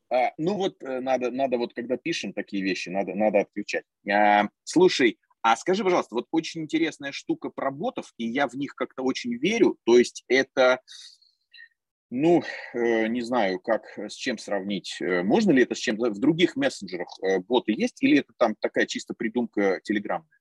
А, 0.09 0.31
ну 0.37 0.55
вот 0.55 0.75
надо, 0.81 1.31
надо 1.31 1.57
вот 1.57 1.73
когда 1.73 1.97
пишем 1.97 2.31
такие 2.31 2.63
вещи, 2.63 2.89
надо, 2.89 3.13
надо 3.13 3.39
отключать. 3.39 3.83
А, 4.09 4.47
слушай, 4.63 5.17
а 5.49 5.55
скажи, 5.55 5.81
пожалуйста, 5.81 6.13
вот 6.13 6.27
очень 6.31 6.63
интересная 6.63 7.13
штука 7.13 7.49
про 7.49 7.71
ботов, 7.71 8.13
и 8.17 8.27
я 8.27 8.49
в 8.49 8.55
них 8.55 8.75
как-то 8.75 9.01
очень 9.01 9.33
верю. 9.37 9.77
То 9.85 9.97
есть 9.97 10.25
это, 10.27 10.81
ну, 12.09 12.43
э, 12.73 13.07
не 13.07 13.21
знаю, 13.21 13.61
как 13.61 13.83
с 13.97 14.13
чем 14.13 14.37
сравнить. 14.37 14.97
Э, 14.99 15.23
можно 15.23 15.51
ли 15.51 15.63
это 15.63 15.73
с 15.73 15.77
чем-то? 15.77 16.09
В 16.09 16.19
других 16.19 16.57
мессенджерах 16.57 17.07
э, 17.23 17.39
боты 17.39 17.71
есть, 17.71 18.03
или 18.03 18.19
это 18.19 18.33
там 18.35 18.55
такая 18.59 18.87
чисто 18.87 19.13
придумка 19.17 19.79
телеграммная? 19.85 20.37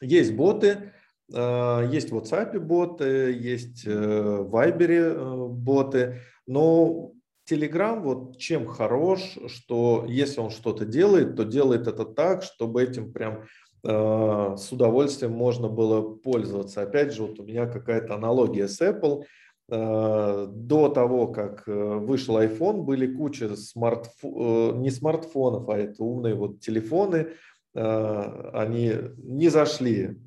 Есть 0.00 0.34
боты, 0.34 0.92
есть 1.28 2.10
в 2.10 2.16
WhatsApp 2.16 2.58
боты, 2.58 3.32
есть 3.38 3.84
в 3.84 4.48
Viber 4.50 5.48
боты, 5.48 6.22
но 6.46 7.12
Telegram 7.48 8.00
вот 8.00 8.38
чем 8.38 8.66
хорош, 8.66 9.38
что 9.46 10.04
если 10.08 10.40
он 10.40 10.50
что-то 10.50 10.84
делает, 10.84 11.36
то 11.36 11.44
делает 11.44 11.86
это 11.86 12.04
так, 12.04 12.42
чтобы 12.42 12.82
этим 12.82 13.12
прям 13.12 13.44
Э, 13.44 13.67
с 13.84 14.72
удовольствием 14.72 15.32
можно 15.32 15.68
было 15.68 16.14
пользоваться. 16.16 16.82
Опять 16.82 17.12
же, 17.12 17.22
вот 17.22 17.38
у 17.38 17.44
меня 17.44 17.66
какая-то 17.66 18.14
аналогия 18.14 18.66
с 18.66 18.80
Apple. 18.80 19.24
Э, 19.70 20.46
до 20.50 20.88
того, 20.88 21.26
как 21.28 21.68
э, 21.68 21.72
вышел 21.72 22.40
iPhone, 22.40 22.82
были 22.82 23.14
куча 23.14 23.54
смартфон, 23.54 24.80
не 24.80 24.90
смартфонов, 24.90 25.68
а 25.68 25.76
это 25.76 26.02
умные 26.02 26.34
вот 26.34 26.60
телефоны. 26.60 27.28
Они 27.74 28.94
не 29.18 29.50
зашли. 29.50 30.18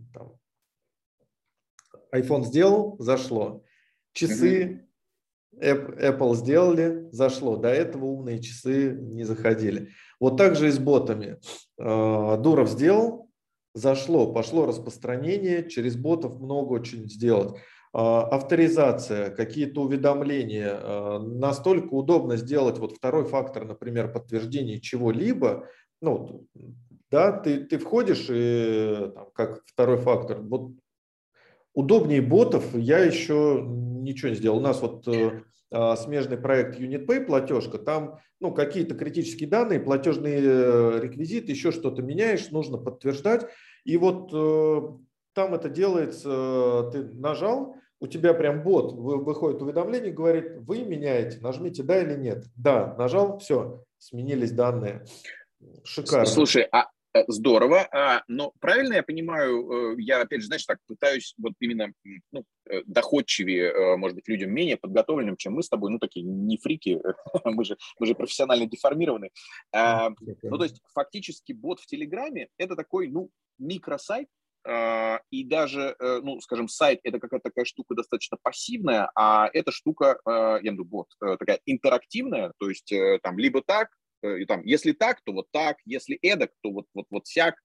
iPhone 2.13 2.43
сделал, 2.43 2.95
зашло. 2.99 3.63
Часы 4.13 4.87
Apple 5.59 6.35
сделали, 6.35 7.09
зашло. 7.11 7.57
До 7.57 7.69
этого 7.69 8.05
умные 8.05 8.39
часы 8.41 8.91
не 8.91 9.23
заходили. 9.23 9.89
Вот 10.19 10.37
так 10.37 10.55
же 10.55 10.67
и 10.67 10.71
с 10.71 10.77
ботами. 10.77 11.39
Дуров 11.77 12.69
сделал, 12.69 13.20
зашло, 13.73 14.31
пошло 14.31 14.65
распространение, 14.65 15.69
через 15.69 15.95
ботов 15.95 16.39
много 16.39 16.73
очень 16.73 17.09
сделать. 17.09 17.55
А, 17.93 18.23
авторизация, 18.23 19.31
какие-то 19.31 19.81
уведомления. 19.81 20.71
А, 20.73 21.19
настолько 21.19 21.93
удобно 21.93 22.37
сделать 22.37 22.79
вот 22.79 22.93
второй 22.95 23.25
фактор, 23.25 23.65
например, 23.65 24.11
подтверждение 24.11 24.79
чего-либо. 24.79 25.67
Ну, 26.01 26.47
да, 27.09 27.33
ты, 27.33 27.65
ты 27.65 27.77
входишь 27.77 28.27
и 28.29 29.11
там, 29.13 29.27
как 29.33 29.61
второй 29.65 29.97
фактор. 29.97 30.39
Вот 30.39 30.71
удобнее 31.73 32.21
ботов 32.21 32.73
я 32.73 32.99
еще 32.99 33.61
ничего 33.67 34.29
не 34.29 34.35
сделал. 34.35 34.59
У 34.59 34.61
нас 34.61 34.81
вот 34.81 35.05
э, 35.09 35.43
смежный 35.71 36.37
проект 36.37 36.79
UnitPay 36.79 37.25
платежка, 37.25 37.77
там 37.77 38.19
ну, 38.39 38.53
какие-то 38.53 38.95
критические 38.95 39.47
данные, 39.47 39.79
платежные 39.79 40.39
э, 40.41 40.99
реквизиты, 41.01 41.51
еще 41.51 41.71
что-то 41.71 42.01
меняешь, 42.01 42.49
нужно 42.49 42.77
подтверждать. 42.77 43.45
И 43.85 43.97
вот 43.97 44.31
э, 44.33 44.81
там 45.33 45.53
это 45.53 45.69
делается, 45.69 46.89
ты 46.91 47.03
нажал, 47.03 47.75
у 47.99 48.07
тебя 48.07 48.33
прям 48.33 48.63
бот 48.63 48.93
выходит 48.93 49.61
уведомление, 49.61 50.11
говорит, 50.11 50.57
вы 50.61 50.83
меняете, 50.83 51.39
нажмите 51.39 51.83
да 51.83 52.01
или 52.01 52.15
нет. 52.15 52.45
Да, 52.55 52.95
нажал, 52.97 53.37
все, 53.37 53.83
сменились 53.99 54.51
данные. 54.51 55.05
Шикарно. 55.83 56.25
Слушай, 56.25 56.67
а 56.71 56.85
Э, 56.85 57.00
здорово, 57.27 57.87
а, 57.91 58.23
но 58.27 58.53
правильно 58.59 58.95
я 58.95 59.03
понимаю, 59.03 59.95
э, 59.97 60.01
я 60.01 60.21
опять 60.21 60.41
же, 60.41 60.47
знаешь, 60.47 60.65
так 60.65 60.79
пытаюсь 60.87 61.33
вот 61.37 61.53
именно 61.59 61.91
ну, 62.31 62.45
э, 62.69 62.81
доходчивее, 62.85 63.97
может 63.97 64.15
быть, 64.15 64.27
людям 64.27 64.51
менее 64.51 64.77
подготовленным, 64.77 65.37
чем 65.37 65.53
мы 65.53 65.63
с 65.63 65.69
тобой, 65.69 65.91
ну 65.91 65.99
такие 65.99 66.25
не 66.25 66.57
фрики, 66.57 66.99
мы 67.43 67.65
же, 67.65 67.77
мы 67.99 68.05
же 68.05 68.15
профессионально 68.15 68.65
деформированы. 68.65 69.31
А, 69.73 70.09
ну 70.43 70.57
то 70.57 70.63
есть 70.63 70.81
фактически 70.93 71.53
бот 71.53 71.79
в 71.79 71.85
Телеграме 71.85 72.47
это 72.57 72.75
такой, 72.75 73.07
ну, 73.07 73.29
микросайт, 73.57 74.27
а, 74.63 75.19
и 75.31 75.43
даже, 75.43 75.95
ну, 75.99 76.39
скажем, 76.39 76.67
сайт 76.67 76.99
это 77.03 77.19
какая-то 77.19 77.49
такая 77.49 77.65
штука 77.65 77.95
достаточно 77.95 78.37
пассивная, 78.41 79.11
а 79.15 79.49
эта 79.51 79.71
штука, 79.71 80.19
я 80.25 80.59
виду 80.59 80.85
бот, 80.85 81.07
такая 81.19 81.59
интерактивная, 81.65 82.53
то 82.57 82.69
есть 82.69 82.93
там 83.21 83.37
либо 83.37 83.61
так, 83.61 83.89
Э, 83.91 84.00
и 84.23 84.45
там, 84.45 84.63
если 84.65 84.91
так, 84.91 85.21
то 85.21 85.33
вот 85.33 85.47
так, 85.51 85.77
если 85.85 86.17
эдак, 86.21 86.51
то 86.61 86.71
вот, 86.71 86.85
вот, 86.93 87.05
вот 87.09 87.27
сяк. 87.27 87.55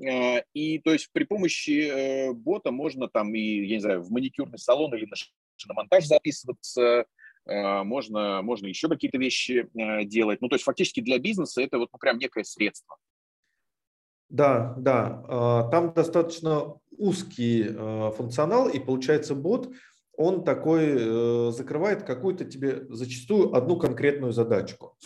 Э, 0.00 0.42
и 0.54 0.78
то 0.78 0.92
есть 0.92 1.10
при 1.12 1.24
помощи 1.24 1.88
э, 1.88 2.32
бота 2.32 2.70
можно 2.70 3.08
там 3.08 3.34
и, 3.34 3.66
я 3.66 3.76
не 3.76 3.80
знаю, 3.80 4.02
в 4.02 4.10
маникюрный 4.10 4.58
салон 4.58 4.94
или 4.94 5.06
на 5.06 5.16
шиномонтаж 5.56 6.06
записываться, 6.06 7.06
можно, 7.44 8.40
можно 8.42 8.68
еще 8.68 8.88
какие-то 8.88 9.18
вещи 9.18 9.68
делать. 10.04 10.40
Ну, 10.40 10.48
то 10.48 10.54
есть 10.54 10.64
фактически 10.64 11.00
для 11.00 11.18
бизнеса 11.18 11.60
это 11.60 11.78
вот 11.78 11.88
ну, 11.92 11.98
прям 11.98 12.18
некое 12.18 12.44
средство. 12.44 12.96
Да, 14.28 14.74
да. 14.78 15.24
А, 15.26 15.68
там 15.68 15.92
достаточно 15.92 16.76
узкий 16.92 17.64
функционал, 18.16 18.68
и 18.68 18.78
получается 18.78 19.34
бот, 19.34 19.72
он 20.16 20.44
такой 20.44 21.50
закрывает 21.52 22.04
какую-то 22.04 22.44
тебе 22.44 22.86
зачастую 22.90 23.54
одну 23.56 23.76
конкретную 23.76 24.32
задачку. 24.32 24.96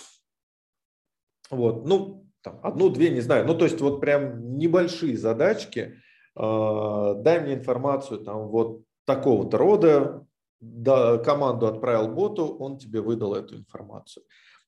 Вот, 1.50 1.86
ну, 1.86 2.26
там, 2.42 2.60
одну-две, 2.62 3.10
не 3.10 3.20
знаю. 3.20 3.46
Ну, 3.46 3.54
то 3.54 3.64
есть 3.64 3.80
вот 3.80 4.00
прям 4.00 4.56
небольшие 4.56 5.16
задачки. 5.16 5.96
Э, 6.36 7.14
дай 7.16 7.40
мне 7.40 7.54
информацию 7.54 8.20
там 8.20 8.48
вот 8.48 8.82
такого-то 9.04 9.58
рода, 9.58 10.26
да, 10.60 11.18
команду 11.18 11.66
отправил 11.66 12.08
боту, 12.08 12.46
он 12.46 12.78
тебе 12.78 13.00
выдал 13.00 13.34
эту 13.34 13.56
информацию. 13.56 14.24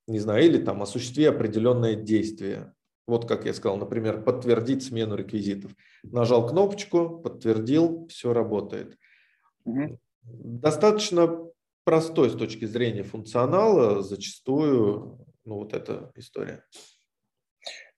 Не 0.07 0.19
знаю, 0.19 0.45
или 0.45 0.59
там 0.59 0.83
осуществи 0.83 1.27
определенное 1.27 1.95
действие. 1.95 2.73
Вот 3.07 3.27
как 3.27 3.47
я 3.47 3.55
сказал, 3.55 3.79
например, 3.79 4.23
подтвердить 4.23 4.85
смену 4.85 5.17
реквизитов. 5.17 5.73
Нажал 6.03 6.47
кнопочку, 6.47 7.21
подтвердил, 7.21 8.07
все 8.09 8.33
работает. 8.33 8.97
Угу. 9.65 9.99
Достаточно 10.23 11.47
простой 11.85 12.31
с 12.31 12.35
точки 12.35 12.67
зрения 12.67 13.03
функционала, 13.03 14.03
зачастую 14.03 15.27
ну, 15.49 15.57
вот 15.57 15.73
эта 15.73 16.13
история. 16.15 16.63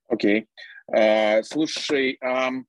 Окей. 0.08 0.40
Okay. 0.40 0.46
Uh, 0.92 1.42
слушай, 1.42 2.18
um, 2.22 2.64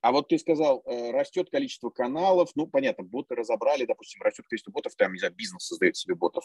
а 0.00 0.12
вот 0.12 0.28
ты 0.28 0.38
сказал, 0.38 0.82
э, 0.84 1.12
растет 1.12 1.48
количество 1.50 1.88
каналов, 1.88 2.50
ну, 2.56 2.66
понятно, 2.66 3.04
боты 3.04 3.34
разобрали, 3.34 3.86
допустим, 3.86 4.20
растет 4.22 4.46
количество 4.48 4.70
ботов, 4.70 4.94
там, 4.96 5.12
не 5.12 5.18
знаю, 5.18 5.34
бизнес 5.34 5.66
создает 5.66 5.96
себе 5.96 6.14
ботов. 6.14 6.44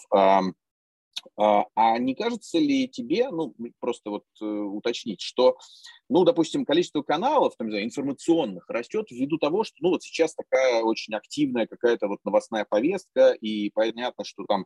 А, 1.37 1.65
а 1.75 1.97
не 1.97 2.15
кажется 2.15 2.57
ли 2.57 2.87
тебе, 2.87 3.29
ну, 3.29 3.55
просто 3.79 4.09
вот 4.09 4.23
э, 4.41 4.45
уточнить, 4.45 5.21
что, 5.21 5.57
ну, 6.09 6.23
допустим, 6.23 6.65
количество 6.65 7.01
каналов, 7.01 7.55
там, 7.57 7.67
не 7.67 7.71
знаю, 7.71 7.85
информационных 7.85 8.69
растет 8.69 9.07
ввиду 9.11 9.37
того, 9.37 9.63
что, 9.63 9.75
ну, 9.79 9.89
вот 9.89 10.03
сейчас 10.03 10.35
такая 10.35 10.83
очень 10.83 11.13
активная 11.15 11.67
какая-то 11.67 12.07
вот 12.07 12.19
новостная 12.23 12.65
повестка, 12.65 13.31
и 13.31 13.69
понятно, 13.71 14.23
что 14.23 14.45
там 14.47 14.65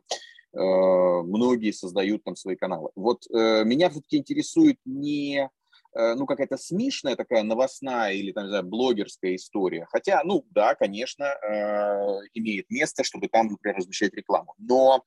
э, 0.52 0.58
многие 0.58 1.72
создают 1.72 2.24
там 2.24 2.36
свои 2.36 2.56
каналы. 2.56 2.90
Вот 2.94 3.24
э, 3.30 3.64
меня 3.64 3.90
все-таки 3.90 4.16
интересует 4.16 4.78
не 4.84 5.48
э, 5.96 6.14
ну, 6.14 6.26
какая-то 6.26 6.56
смешная 6.56 7.16
такая 7.16 7.42
новостная 7.42 8.12
или, 8.12 8.32
там, 8.32 8.44
не 8.44 8.50
знаю, 8.50 8.64
блогерская 8.64 9.36
история. 9.36 9.86
Хотя, 9.90 10.22
ну, 10.24 10.44
да, 10.50 10.74
конечно, 10.74 11.24
э, 11.24 12.28
имеет 12.34 12.68
место, 12.70 13.04
чтобы 13.04 13.28
там, 13.28 13.48
например, 13.48 13.76
размещать 13.78 14.14
рекламу. 14.14 14.54
Но 14.58 15.04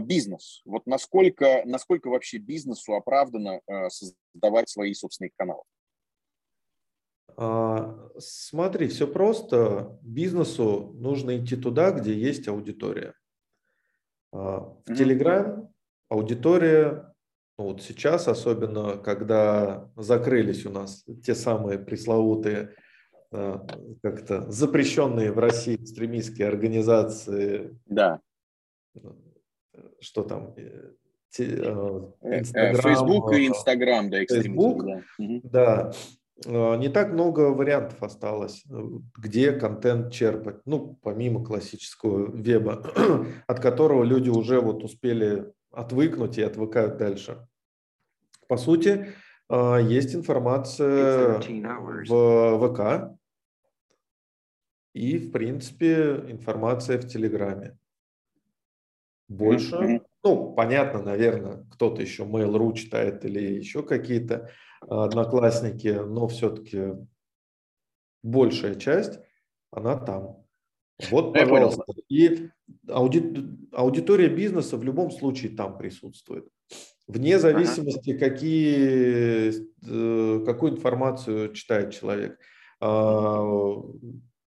бизнес. 0.00 0.62
Вот 0.64 0.86
насколько, 0.86 1.62
насколько 1.64 2.08
вообще 2.08 2.38
бизнесу 2.38 2.94
оправдано 2.94 3.60
а, 3.66 3.88
создавать 3.88 4.68
свои 4.68 4.94
собственные 4.94 5.30
каналы? 5.36 5.62
А, 7.36 8.10
смотри, 8.18 8.88
все 8.88 9.06
просто. 9.06 9.98
Бизнесу 10.02 10.92
нужно 10.98 11.38
идти 11.38 11.56
туда, 11.56 11.90
где 11.90 12.12
есть 12.12 12.48
аудитория. 12.48 13.14
А, 14.32 14.60
в 14.60 14.90
Telegram 14.90 15.68
аудитория, 16.08 17.14
ну 17.58 17.66
вот 17.66 17.82
сейчас 17.82 18.28
особенно, 18.28 18.98
когда 18.98 19.90
закрылись 19.96 20.66
у 20.66 20.70
нас 20.70 21.04
те 21.24 21.34
самые 21.34 21.78
пресловутые 21.78 22.74
а, 23.32 23.66
как-то 24.02 24.50
запрещенные 24.50 25.32
в 25.32 25.38
России 25.38 25.76
экстремистские 25.76 26.48
организации. 26.48 27.78
Да. 27.86 28.20
Что 30.00 30.22
там? 30.22 30.54
Э, 30.56 30.92
Инстаграм. 31.38 32.82
Facebook 32.82 33.32
и 33.34 33.46
Инстаграм, 33.46 34.10
да, 34.10 34.24
Facebook, 34.24 34.84
да. 35.44 35.92
да. 36.44 36.76
Не 36.76 36.88
так 36.88 37.12
много 37.12 37.52
вариантов 37.52 38.02
осталось, 38.02 38.64
э, 38.70 38.82
где 39.16 39.52
контент 39.52 40.12
черпать. 40.12 40.56
Ну, 40.64 40.98
помимо 41.02 41.44
классического 41.44 42.34
веба, 42.34 42.84
от 43.46 43.60
которого 43.60 44.02
люди 44.04 44.30
уже 44.30 44.60
вот 44.60 44.82
успели 44.82 45.52
отвыкнуть 45.70 46.38
и 46.38 46.42
отвыкают 46.42 46.96
дальше. 46.96 47.46
По 48.48 48.56
сути, 48.56 49.14
есть 49.48 50.14
информация 50.14 51.38
в 51.38 52.58
ВК 52.58 53.16
и, 54.92 55.18
в 55.18 55.30
принципе, 55.30 56.24
информация 56.28 56.98
в 56.98 57.06
Телеграме. 57.06 57.76
Больше, 59.30 60.02
ну, 60.24 60.52
понятно, 60.54 61.02
наверное, 61.02 61.64
кто-то 61.70 62.02
еще 62.02 62.24
Mail.ru 62.24 62.74
читает 62.74 63.24
или 63.24 63.40
еще 63.40 63.84
какие-то 63.84 64.50
одноклассники, 64.80 65.86
но 65.88 66.26
все-таки 66.26 66.94
большая 68.24 68.74
часть, 68.74 69.20
она 69.70 69.96
там. 69.96 70.44
Вот, 71.10 71.32
пожалуйста. 71.32 71.84
И 72.08 72.50
ауди... 72.88 73.56
аудитория 73.72 74.28
бизнеса 74.28 74.76
в 74.76 74.82
любом 74.82 75.12
случае 75.12 75.54
там 75.54 75.78
присутствует. 75.78 76.48
Вне 77.06 77.38
зависимости, 77.38 78.18
какие, 78.18 79.52
э, 79.86 80.44
какую 80.44 80.72
информацию 80.72 81.52
читает 81.52 81.92
человек. 81.92 82.36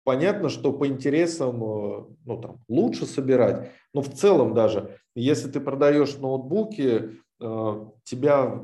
Понятно, 0.07 0.51
что 0.51 0.73
по 0.73 0.87
интересам 0.87 1.57
э, 1.65 2.05
ну, 2.27 2.41
там, 2.41 2.65
лучше 2.69 3.07
собирать, 3.07 3.73
но 3.93 4.03
в 4.03 4.15
целом 4.15 4.55
даже, 4.55 5.01
если 5.17 5.51
ты 5.51 5.59
продаешь 5.59 6.15
ноутбуки, 6.19 7.19
э, 7.41 7.87
тебя 8.05 8.63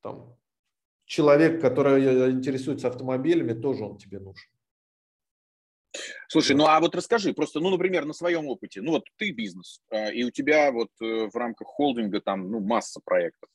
там, 0.00 0.34
человек, 1.04 1.60
который 1.60 2.02
э, 2.02 2.30
интересуется 2.30 2.88
автомобилями, 2.88 3.52
тоже 3.52 3.84
он 3.84 3.98
тебе 3.98 4.18
нужен. 4.18 4.48
Слушай, 6.28 6.56
ну 6.56 6.64
а 6.64 6.80
вот 6.80 6.94
расскажи, 6.94 7.34
просто, 7.34 7.60
ну, 7.60 7.68
например, 7.68 8.06
на 8.06 8.14
своем 8.14 8.46
опыте, 8.46 8.80
ну 8.80 8.92
вот 8.92 9.04
ты 9.18 9.30
бизнес, 9.30 9.82
и 10.14 10.24
у 10.24 10.30
тебя 10.30 10.72
вот 10.72 10.88
в 10.98 11.36
рамках 11.36 11.68
холдинга 11.68 12.22
там, 12.22 12.50
ну, 12.50 12.60
масса 12.60 13.02
проектов. 13.04 13.50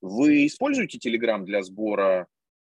Вы 0.00 0.46
используете 0.46 0.98
Telegram 0.98 1.44
для 1.44 1.62
сбора, 1.62 2.26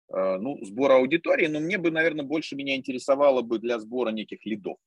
ну, 0.10 0.60
сбора 0.64 0.96
аудитории, 0.96 1.48
но 1.48 1.60
мне 1.60 1.78
бы, 1.78 1.92
наверное, 1.92 2.26
больше 2.26 2.56
меня 2.56 2.76
интересовало 2.76 3.42
бы 3.42 3.60
для 3.60 3.80
сбора 3.80 4.12
неких 4.12 4.46
лидов. 4.46 4.78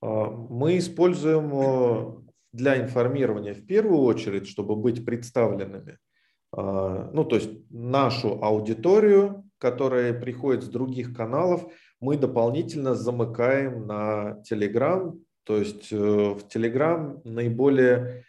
Мы 0.00 0.78
используем 0.78 1.50
э, 1.54 2.12
для 2.52 2.80
информирования 2.80 3.54
в 3.54 3.66
первую 3.66 4.00
очередь, 4.02 4.46
чтобы 4.46 4.76
быть 4.76 5.04
представленными. 5.04 5.98
Ну, 6.52 7.24
то 7.24 7.36
есть 7.36 7.50
нашу 7.70 8.42
аудиторию, 8.42 9.44
которая 9.58 10.18
приходит 10.18 10.62
с 10.62 10.68
других 10.68 11.14
каналов, 11.14 11.70
мы 12.00 12.16
дополнительно 12.16 12.94
замыкаем 12.94 13.86
на 13.86 14.42
Telegram. 14.50 15.18
То 15.44 15.58
есть 15.58 15.92
э, 15.92 15.96
в 15.96 16.46
Telegram 16.46 17.20
наиболее 17.24 18.24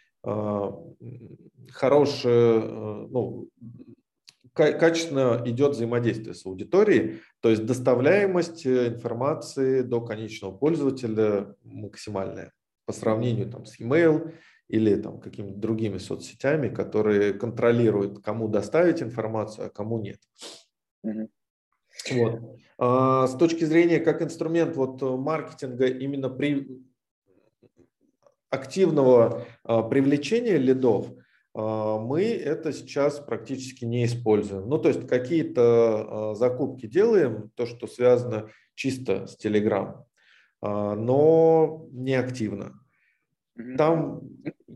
хорошее, 1.70 2.60
э, 2.60 3.06
ну, 3.10 3.48
качественно 4.58 5.40
идет 5.46 5.72
взаимодействие 5.72 6.34
с 6.34 6.44
аудиторией, 6.44 7.20
то 7.40 7.48
есть 7.48 7.64
доставляемость 7.64 8.66
э, 8.66 8.88
информации 8.88 9.82
до 9.82 10.00
конечного 10.00 10.56
пользователя 10.56 11.54
максимальная 11.62 12.52
по 12.84 12.92
сравнению 12.92 13.50
там, 13.50 13.66
с 13.66 13.80
email 13.80 14.34
или 14.68 14.96
там 14.96 15.20
какими-то 15.20 15.58
другими 15.58 15.98
соцсетями, 15.98 16.68
которые 16.68 17.32
контролируют, 17.32 18.22
кому 18.22 18.48
доставить 18.48 19.02
информацию, 19.02 19.68
а 19.68 19.70
кому 19.70 20.00
нет. 20.00 20.18
Угу. 21.04 21.30
Вот. 22.12 22.58
А, 22.78 23.26
с 23.26 23.36
точки 23.36 23.64
зрения 23.64 24.00
как 24.00 24.22
инструмент 24.22 24.76
вот 24.76 25.00
маркетинга 25.02 25.86
именно 25.86 26.28
при 26.28 26.82
активного 28.50 29.46
а, 29.64 29.82
привлечения 29.82 30.56
лидов, 30.56 31.12
мы 31.54 32.22
это 32.22 32.72
сейчас 32.72 33.18
практически 33.20 33.84
не 33.84 34.04
используем. 34.04 34.68
Ну, 34.68 34.78
то 34.78 34.88
есть 34.88 35.06
какие-то 35.08 36.34
закупки 36.34 36.86
делаем, 36.86 37.50
то, 37.54 37.66
что 37.66 37.86
связано 37.86 38.50
чисто 38.74 39.26
с 39.26 39.36
Telegram, 39.44 40.04
но 40.62 41.88
не 41.90 42.14
активно. 42.14 42.80
Там 43.76 44.20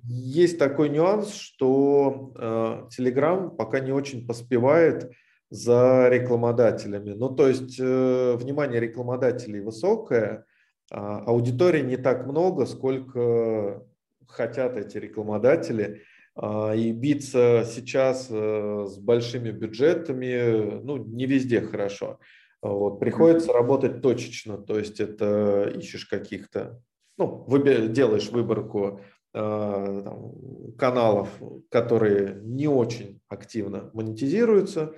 есть 0.05 0.59
такой 0.59 0.89
нюанс, 0.89 1.35
что 1.35 2.89
Telegram 2.99 3.55
пока 3.55 3.79
не 3.79 3.93
очень 3.93 4.27
поспевает 4.27 5.13
за 5.53 6.09
рекламодателями. 6.09 7.13
Ну, 7.13 7.29
то 7.29 7.47
есть 7.47 7.79
э, 7.79 8.37
внимание 8.37 8.81
рекламодателей 8.81 9.61
высокое, 9.61 10.47
а 10.91 11.19
аудитории 11.27 11.83
не 11.83 11.99
так 11.99 12.27
много, 12.27 12.65
сколько 12.65 13.85
хотят 14.27 14.79
эти 14.79 14.97
рекламодатели. 14.97 16.05
А, 16.35 16.75
и 16.75 16.93
биться 16.93 17.65
сейчас 17.69 18.29
э, 18.31 18.87
с 18.89 18.99
большими 18.99 19.51
бюджетами, 19.51 20.81
ну, 20.83 20.97
не 20.97 21.27
везде 21.27 21.61
хорошо. 21.61 22.19
Вот, 22.63 23.01
приходится 23.01 23.53
работать 23.53 24.03
точечно, 24.03 24.57
то 24.57 24.79
есть 24.79 25.01
это 25.01 25.73
ищешь 25.75 26.07
каких-то 26.07 26.81
ну, 27.19 27.45
выбер, 27.49 27.89
делаешь 27.89 28.31
выборку 28.31 29.01
э, 29.35 30.03
там, 30.05 30.33
каналов, 30.79 31.29
которые 31.71 32.41
не 32.43 32.69
очень 32.69 33.21
активно 33.29 33.91
монетизируются, 33.93 34.95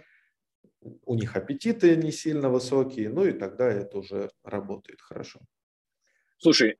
у 1.06 1.14
них 1.14 1.36
аппетиты 1.36 1.96
не 1.96 2.12
сильно 2.12 2.50
высокие, 2.50 3.08
ну 3.08 3.24
и 3.24 3.32
тогда 3.32 3.66
это 3.66 3.98
уже 3.98 4.30
работает 4.44 5.00
хорошо. 5.00 5.40
Слушай, 6.44 6.76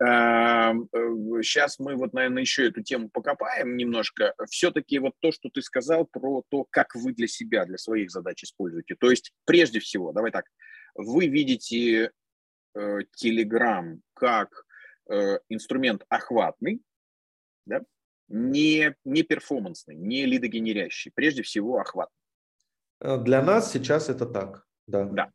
сейчас 1.42 1.78
мы 1.78 1.96
вот, 1.96 2.12
наверное, 2.12 2.42
еще 2.42 2.68
эту 2.68 2.82
тему 2.82 3.08
покопаем 3.08 3.78
немножко. 3.78 4.34
Все-таки 4.50 4.98
вот 4.98 5.14
то, 5.20 5.32
что 5.32 5.48
ты 5.48 5.62
сказал 5.62 6.04
про 6.04 6.42
то, 6.50 6.66
как 6.68 6.94
вы 6.94 7.14
для 7.14 7.26
себя, 7.26 7.64
для 7.64 7.78
своих 7.78 8.10
задач 8.10 8.44
используете. 8.44 8.94
То 8.94 9.08
есть, 9.08 9.32
прежде 9.46 9.80
всего, 9.80 10.12
давай 10.12 10.32
так, 10.32 10.44
вы 10.94 11.28
видите 11.28 12.10
Telegram 12.76 13.98
как 14.12 14.64
Э, 15.06 15.38
инструмент 15.50 16.02
охватный, 16.08 16.80
да, 17.66 17.82
не, 18.28 18.94
не 19.04 19.22
перформансный, 19.22 19.94
не 19.94 20.24
лидогенерящий, 20.24 21.12
прежде 21.14 21.42
всего 21.42 21.78
охватный. 21.78 22.16
Э, 23.00 23.18
для 23.18 23.42
нас 23.42 23.70
сейчас 23.70 24.08
это 24.08 24.24
так, 24.24 24.66
да. 24.86 25.04
Да. 25.04 25.30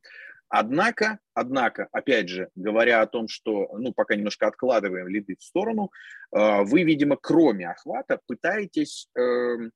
Однако, 0.49 1.19
однако, 1.33 1.87
опять 1.91 2.27
же, 2.29 2.49
говоря 2.55 3.01
о 3.01 3.07
том, 3.07 3.27
что, 3.27 3.69
ну, 3.77 3.93
пока 3.93 4.15
немножко 4.15 4.47
откладываем 4.47 5.07
лиды 5.07 5.35
в 5.37 5.43
сторону, 5.43 5.91
э, 6.35 6.63
вы, 6.63 6.83
видимо, 6.83 7.17
кроме 7.17 7.69
охвата 7.69 8.19
пытаетесь, 8.27 9.09
эм, 9.15 9.71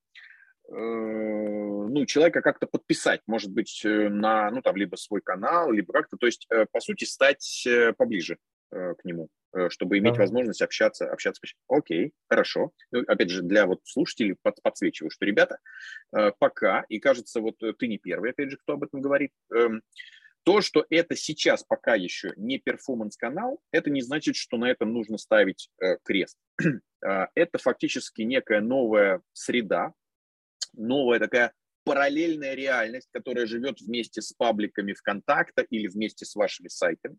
ну, 0.70 2.06
человека 2.06 2.42
как-то 2.42 2.68
подписать, 2.68 3.22
может 3.28 3.52
быть, 3.52 3.82
на, 3.84 4.50
ну, 4.50 4.62
там, 4.62 4.78
либо 4.78 4.96
свой 4.96 5.22
канал, 5.22 5.72
либо 5.72 5.92
как-то, 5.92 6.16
то 6.16 6.26
есть, 6.26 6.48
по 6.72 6.80
сути, 6.80 7.04
стать 7.04 7.68
поближе 7.98 8.38
к 8.72 8.96
нему. 9.04 9.30
Э, 9.56 9.70
чтобы 9.70 10.00
иметь 10.00 10.14
да. 10.14 10.22
возможность 10.22 10.62
общаться, 10.62 11.10
общаться. 11.12 11.42
Окей, 11.68 12.12
хорошо. 12.28 12.72
Ну, 12.92 13.04
опять 13.08 13.30
же, 13.30 13.44
для 13.44 13.68
вот 13.68 13.82
слушателей 13.84 14.36
под, 14.42 14.60
подсвечиваю, 14.64 15.12
что, 15.12 15.26
ребята, 15.26 15.60
э, 16.16 16.32
пока, 16.40 16.84
и 16.90 17.00
кажется, 17.00 17.40
вот 17.40 17.62
э, 17.62 17.74
ты 17.74 17.88
не 17.88 18.00
первый, 18.00 18.32
опять 18.32 18.50
же, 18.50 18.58
кто 18.58 18.74
об 18.74 18.84
этом 18.84 19.02
говорит, 19.02 19.32
эм, 19.54 19.84
то, 20.44 20.62
что 20.62 20.86
это 20.90 21.16
сейчас 21.16 21.64
пока 21.64 21.96
еще 21.96 22.34
не 22.36 22.60
перформанс-канал, 22.60 23.62
это 23.72 23.90
не 23.90 24.02
значит, 24.02 24.36
что 24.36 24.58
на 24.58 24.70
этом 24.70 24.94
нужно 24.94 25.18
ставить 25.18 25.70
крест. 26.04 26.38
это 27.02 27.58
фактически 27.58 28.22
некая 28.22 28.62
новая 28.62 29.22
среда, 29.34 29.94
новая 30.74 31.20
такая 31.20 31.54
параллельная 31.84 32.54
реальность, 32.54 33.10
которая 33.12 33.46
живет 33.46 33.82
вместе 33.82 34.22
с 34.22 34.34
пабликами 34.34 34.94
ВКонтакта 34.94 35.64
или 35.64 35.88
вместе 35.88 36.26
с 36.26 36.36
вашими 36.36 36.68
сайтами. 36.68 37.18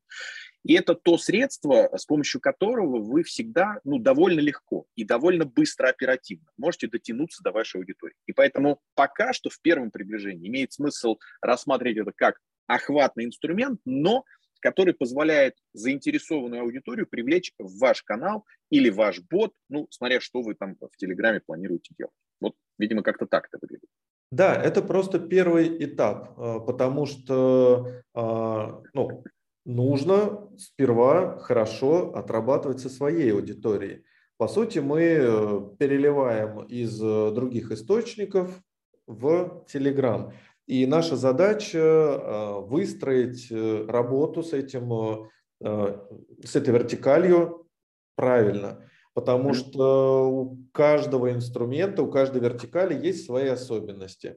И 0.64 0.74
это 0.74 0.94
то 0.94 1.18
средство, 1.18 1.90
с 1.94 2.06
помощью 2.06 2.40
которого 2.40 2.98
вы 2.98 3.22
всегда 3.22 3.80
ну, 3.84 3.98
довольно 3.98 4.40
легко 4.40 4.86
и 4.96 5.04
довольно 5.04 5.44
быстро, 5.44 5.88
оперативно 5.88 6.46
можете 6.56 6.86
дотянуться 6.88 7.42
до 7.42 7.52
вашей 7.52 7.78
аудитории. 7.78 8.16
И 8.26 8.32
поэтому 8.32 8.80
пока 8.94 9.32
что 9.32 9.50
в 9.50 9.60
первом 9.60 9.90
приближении 9.90 10.48
имеет 10.48 10.72
смысл 10.72 11.18
рассматривать 11.42 11.98
это 11.98 12.12
как 12.16 12.38
охватный 12.66 13.24
инструмент, 13.24 13.80
но 13.84 14.24
который 14.60 14.94
позволяет 14.94 15.54
заинтересованную 15.74 16.62
аудиторию 16.62 17.06
привлечь 17.06 17.52
в 17.58 17.78
ваш 17.78 18.02
канал 18.02 18.46
или 18.70 18.88
ваш 18.88 19.20
бот, 19.20 19.52
ну, 19.68 19.86
смотря 19.90 20.20
что 20.20 20.40
вы 20.40 20.54
там 20.54 20.76
в 20.80 20.96
Телеграме 20.96 21.40
планируете 21.44 21.94
делать. 21.98 22.14
Вот, 22.40 22.54
видимо, 22.78 23.02
как-то 23.02 23.26
так 23.26 23.46
это 23.48 23.58
выглядит. 23.60 23.90
Да, 24.30 24.54
это 24.54 24.82
просто 24.82 25.18
первый 25.18 25.84
этап, 25.84 26.32
а, 26.38 26.60
потому 26.60 27.04
что 27.06 28.02
а, 28.14 28.82
ну, 28.94 29.24
нужно 29.64 30.48
сперва 30.58 31.38
хорошо 31.38 32.14
отрабатывать 32.14 32.80
со 32.80 32.88
своей 32.88 33.32
аудиторией. 33.32 34.04
По 34.36 34.48
сути, 34.48 34.80
мы 34.80 35.00
э, 35.00 35.60
переливаем 35.78 36.64
из 36.64 37.00
э, 37.00 37.30
других 37.32 37.70
источников 37.70 38.60
в 39.06 39.64
Telegram. 39.72 40.32
И 40.66 40.86
наша 40.86 41.16
задача 41.16 41.78
э, 41.78 42.60
выстроить 42.60 43.50
работу 43.50 44.42
с, 44.42 44.52
этим, 44.52 45.28
с 45.60 46.56
этой 46.56 46.72
вертикалью 46.72 47.68
правильно, 48.16 48.88
потому 49.12 49.54
что 49.54 50.30
у 50.30 50.58
каждого 50.72 51.32
инструмента, 51.32 52.02
у 52.02 52.10
каждой 52.10 52.40
вертикали 52.40 52.94
есть 52.94 53.26
свои 53.26 53.48
особенности. 53.48 54.36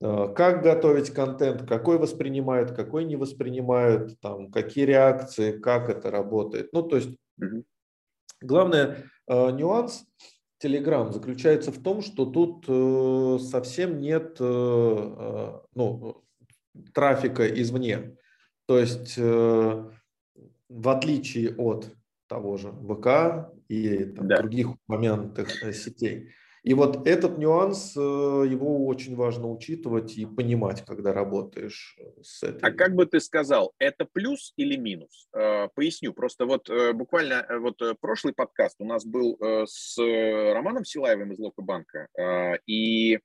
Как 0.00 0.62
готовить 0.62 1.10
контент, 1.10 1.66
какой 1.66 1.98
воспринимают, 1.98 2.72
какой 2.72 3.04
не 3.04 3.16
воспринимают, 3.16 4.20
там, 4.20 4.50
какие 4.50 4.84
реакции, 4.84 5.58
как 5.58 5.88
это 5.88 6.10
работает. 6.10 6.68
Ну, 6.72 6.82
то 6.82 6.96
есть 6.96 7.16
главное 8.42 9.06
Э, 9.28 9.50
нюанс 9.50 10.04
Telegram 10.62 11.12
заключается 11.12 11.70
в 11.70 11.82
том, 11.82 12.02
что 12.02 12.24
тут 12.24 12.64
э, 12.68 13.38
совсем 13.40 14.00
нет 14.00 14.36
э, 14.40 15.60
ну, 15.74 16.24
трафика 16.94 17.46
извне. 17.46 18.16
То 18.66 18.78
есть 18.78 19.16
в 19.16 20.88
отличие 20.88 21.54
от 21.54 21.94
того 22.26 22.56
же 22.56 22.72
ВК 22.72 23.52
и 23.68 24.04
там, 24.04 24.28
да. 24.28 24.38
других 24.38 24.68
моментах 24.88 25.50
сетей, 25.72 26.30
и 26.66 26.74
вот 26.74 27.06
этот 27.06 27.38
нюанс, 27.38 27.96
э, 27.96 28.00
его 28.00 28.88
очень 28.88 29.14
важно 29.14 29.48
учитывать 29.48 30.18
и 30.18 30.26
понимать, 30.26 30.84
когда 30.84 31.12
работаешь 31.12 31.96
с 32.20 32.42
этой. 32.42 32.58
А 32.60 32.72
как 32.72 32.96
бы 32.96 33.06
ты 33.06 33.20
сказал, 33.20 33.72
это 33.78 34.04
плюс 34.04 34.52
или 34.56 34.74
минус? 34.74 35.28
Э, 35.32 35.68
поясню. 35.72 36.12
Просто 36.12 36.44
вот 36.44 36.68
э, 36.68 36.92
буквально 36.92 37.46
вот 37.60 37.80
прошлый 38.00 38.34
подкаст 38.34 38.80
у 38.80 38.84
нас 38.84 39.06
был 39.06 39.38
с 39.40 39.96
Романом 39.96 40.84
Силаевым 40.84 41.32
из 41.32 41.38
Лока 41.38 41.62
Банка. 41.62 42.08
И 42.66 43.20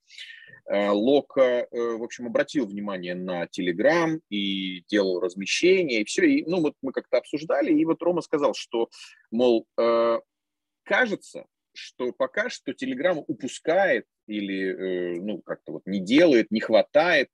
Лока, 0.69 1.67
в 1.71 2.04
общем, 2.04 2.27
обратил 2.27 2.67
внимание 2.67 3.15
на 3.15 3.47
Телеграм 3.47 4.21
и 4.30 4.84
делал 4.88 5.19
размещение, 5.19 6.01
и 6.01 6.06
все. 6.06 6.27
И, 6.27 6.45
ну, 6.45 6.62
вот 6.62 6.75
мы 6.84 6.91
как-то 6.91 7.17
обсуждали, 7.17 7.73
и 7.73 7.86
вот 7.86 8.04
Рома 8.04 8.21
сказал, 8.21 8.54
что, 8.54 8.89
мол, 9.32 9.65
кажется, 10.84 11.45
что 11.74 12.12
пока 12.12 12.50
что 12.50 12.72
Telegram 12.72 13.24
упускает 13.28 14.06
или, 14.28 15.16
э, 15.16 15.22
ну, 15.22 15.42
как-то 15.42 15.74
вот 15.74 15.84
не 15.86 16.00
делает, 16.00 16.52
не 16.52 16.60
хватает, 16.60 17.30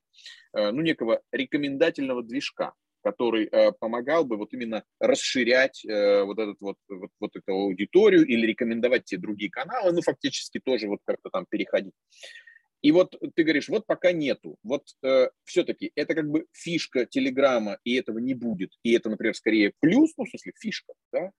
э, 0.54 0.72
ну, 0.72 0.82
некого 0.82 1.22
рекомендательного 1.32 2.24
движка, 2.24 2.74
который 3.02 3.46
э, 3.46 3.72
помогал 3.80 4.26
бы 4.26 4.38
вот 4.38 4.54
именно 4.54 4.84
расширять 5.00 5.84
вот, 5.86 6.40
этот 6.40 6.60
вот, 6.60 6.78
вот, 6.90 7.10
вот 7.20 7.36
эту 7.36 7.54
аудиторию 7.54 8.26
или 8.26 8.48
рекомендовать 8.48 9.06
те 9.06 9.18
другие 9.18 9.50
каналы, 9.50 9.92
ну, 9.94 10.02
фактически 10.02 10.60
тоже 10.60 10.88
вот 10.88 11.00
как-то 11.06 11.30
там 11.30 11.46
переходить. 11.50 11.94
И 12.82 12.92
вот 12.92 13.16
ты 13.36 13.44
говоришь, 13.44 13.70
вот 13.70 13.86
пока 13.86 14.12
нету. 14.12 14.58
Вот 14.64 14.84
э, 15.04 15.30
все-таки 15.46 15.92
это 15.96 16.14
как 16.14 16.30
бы 16.30 16.46
фишка 16.52 17.06
Телеграма, 17.06 17.80
и 17.84 17.96
этого 17.96 18.20
не 18.20 18.34
будет. 18.34 18.72
И 18.84 18.94
это, 18.94 19.10
например, 19.10 19.36
скорее 19.36 19.74
плюс, 19.80 20.14
ну, 20.18 20.26
в 20.26 20.30
смысле, 20.30 20.54
фишка, 20.60 20.94
да? 21.12 21.32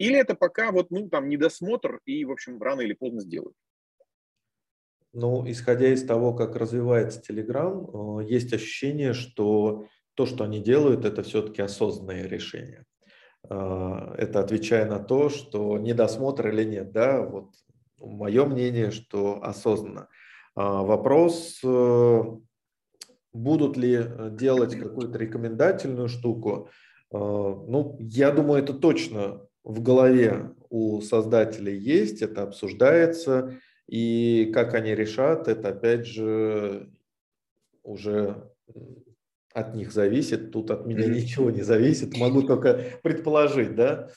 Или 0.00 0.16
это 0.16 0.34
пока 0.34 0.72
вот, 0.72 0.90
ну, 0.90 1.10
там, 1.10 1.28
недосмотр 1.28 2.00
и, 2.06 2.24
в 2.24 2.32
общем, 2.32 2.60
рано 2.60 2.80
или 2.80 2.94
поздно 2.94 3.20
сделают? 3.20 3.54
Ну, 5.12 5.44
исходя 5.46 5.92
из 5.92 6.02
того, 6.06 6.32
как 6.32 6.56
развивается 6.56 7.20
Telegram, 7.20 8.22
э, 8.22 8.26
есть 8.26 8.50
ощущение, 8.54 9.12
что 9.12 9.84
то, 10.14 10.24
что 10.24 10.44
они 10.44 10.58
делают, 10.60 11.04
это 11.04 11.22
все-таки 11.22 11.60
осознанное 11.60 12.26
решение. 12.26 12.86
Э, 13.50 14.14
это 14.16 14.40
отвечая 14.40 14.88
на 14.88 15.00
то, 15.00 15.28
что 15.28 15.76
недосмотр 15.76 16.48
или 16.48 16.64
нет, 16.64 16.92
да, 16.92 17.20
вот 17.20 17.50
мое 17.98 18.46
мнение, 18.46 18.92
что 18.92 19.44
осознанно. 19.44 20.08
Э, 20.56 20.62
вопрос, 20.62 21.60
будут 23.34 23.76
ли 23.76 24.06
делать 24.30 24.78
какую-то 24.78 25.18
рекомендательную 25.18 26.08
штуку, 26.08 26.70
ну, 27.12 27.96
я 27.98 28.30
думаю, 28.30 28.62
это 28.62 28.72
точно 28.72 29.40
в 29.64 29.82
голове 29.82 30.54
у 30.68 31.00
создателей 31.00 31.76
есть, 31.76 32.22
это 32.22 32.42
обсуждается, 32.42 33.60
и 33.86 34.50
как 34.54 34.74
они 34.74 34.94
решат, 34.94 35.48
это 35.48 35.70
опять 35.70 36.06
же 36.06 36.90
уже 37.82 38.50
от 39.52 39.74
них 39.74 39.92
зависит, 39.92 40.52
тут 40.52 40.70
от 40.70 40.86
меня 40.86 41.06
ничего 41.06 41.50
не 41.50 41.62
зависит, 41.62 42.16
могу 42.16 42.42
только 42.42 43.00
предположить, 43.02 43.74
да? 43.74 44.10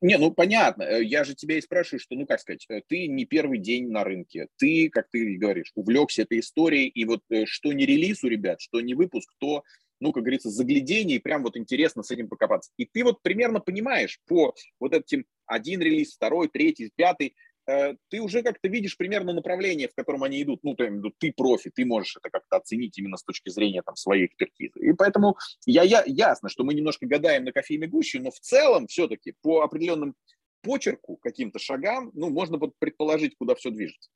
Не, 0.00 0.18
ну 0.18 0.32
понятно, 0.32 0.82
э, 0.82 1.04
я 1.04 1.22
же 1.22 1.34
тебя 1.34 1.58
и 1.58 1.60
спрашиваю, 1.60 2.00
что, 2.00 2.16
ну 2.16 2.26
как 2.26 2.40
сказать, 2.40 2.66
э, 2.68 2.80
ты 2.88 3.06
не 3.06 3.24
первый 3.24 3.58
день 3.58 3.88
на 3.88 4.02
рынке, 4.02 4.48
ты, 4.56 4.90
как 4.90 5.08
ты 5.10 5.36
говоришь, 5.36 5.70
увлекся 5.76 6.22
этой 6.22 6.40
историей, 6.40 6.88
и 6.88 7.04
вот 7.04 7.20
э, 7.30 7.46
что 7.46 7.72
не 7.72 7.86
релиз 7.86 8.24
у 8.24 8.28
ребят, 8.28 8.60
что 8.60 8.80
не 8.80 8.94
выпуск, 8.94 9.30
то 9.38 9.62
ну, 10.00 10.12
как 10.12 10.22
говорится, 10.22 10.50
заглядение, 10.50 11.16
и 11.16 11.20
прям 11.20 11.42
вот 11.42 11.56
интересно 11.56 12.02
с 12.02 12.10
этим 12.10 12.28
покопаться. 12.28 12.70
И 12.76 12.84
ты 12.84 13.04
вот 13.04 13.22
примерно 13.22 13.60
понимаешь 13.60 14.20
по 14.26 14.54
вот 14.78 14.94
этим 14.94 15.24
один 15.46 15.80
релиз, 15.80 16.14
второй, 16.14 16.48
третий, 16.48 16.90
пятый, 16.94 17.34
э, 17.66 17.94
ты 18.08 18.20
уже 18.20 18.42
как-то 18.42 18.68
видишь 18.68 18.96
примерно 18.96 19.32
направление, 19.32 19.88
в 19.88 19.94
котором 19.94 20.22
они 20.22 20.42
идут. 20.42 20.60
Ну, 20.62 20.74
ты, 20.74 20.90
ты 21.18 21.32
профи, 21.32 21.70
ты 21.74 21.84
можешь 21.84 22.16
это 22.16 22.30
как-то 22.30 22.56
оценить 22.56 22.98
именно 22.98 23.16
с 23.16 23.24
точки 23.24 23.48
зрения 23.48 23.82
там, 23.82 23.96
своей 23.96 24.26
экспертизы. 24.26 24.78
И 24.80 24.92
поэтому 24.92 25.36
я, 25.64 25.82
я, 25.82 26.02
ясно, 26.06 26.48
что 26.48 26.64
мы 26.64 26.74
немножко 26.74 27.06
гадаем 27.06 27.44
на 27.44 27.52
кофейной 27.52 27.88
гуще, 27.88 28.20
но 28.20 28.30
в 28.30 28.40
целом 28.40 28.86
все-таки 28.86 29.34
по 29.42 29.62
определенным 29.62 30.14
почерку, 30.62 31.16
каким-то 31.16 31.58
шагам, 31.58 32.10
ну, 32.14 32.28
можно 32.28 32.58
предположить, 32.58 33.36
куда 33.36 33.54
все 33.54 33.70
движется. 33.70 34.10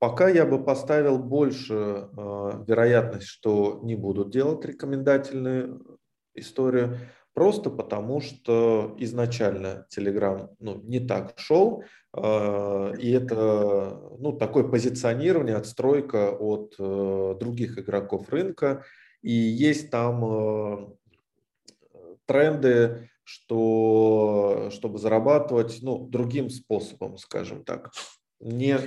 А, 0.00 0.08
Пока 0.08 0.28
я 0.28 0.46
бы 0.46 0.62
поставил 0.62 1.18
больше 1.18 1.74
э, 1.74 2.64
вероятность, 2.66 3.26
что 3.26 3.80
не 3.82 3.96
будут 3.96 4.30
делать 4.30 4.64
рекомендательную 4.64 5.98
историю, 6.34 6.98
просто 7.34 7.70
потому 7.70 8.20
что 8.20 8.94
изначально 8.98 9.86
Telegram 9.94 10.48
ну, 10.58 10.80
не 10.82 11.00
так 11.00 11.34
шел, 11.36 11.84
э, 12.16 12.92
и 12.98 13.12
это 13.12 14.00
ну, 14.18 14.32
такое 14.32 14.64
позиционирование, 14.64 15.56
отстройка 15.56 16.30
от 16.30 16.74
э, 16.78 17.36
других 17.38 17.78
игроков 17.78 18.28
рынка, 18.30 18.84
и 19.22 19.32
есть 19.32 19.90
там 19.90 20.24
э, 20.24 20.88
тренды, 22.26 23.10
что, 23.22 24.70
чтобы 24.72 24.98
зарабатывать 24.98 25.78
ну, 25.82 26.08
другим 26.08 26.50
способом, 26.50 27.16
скажем 27.18 27.64
так. 27.64 27.90
Не... 28.40 28.78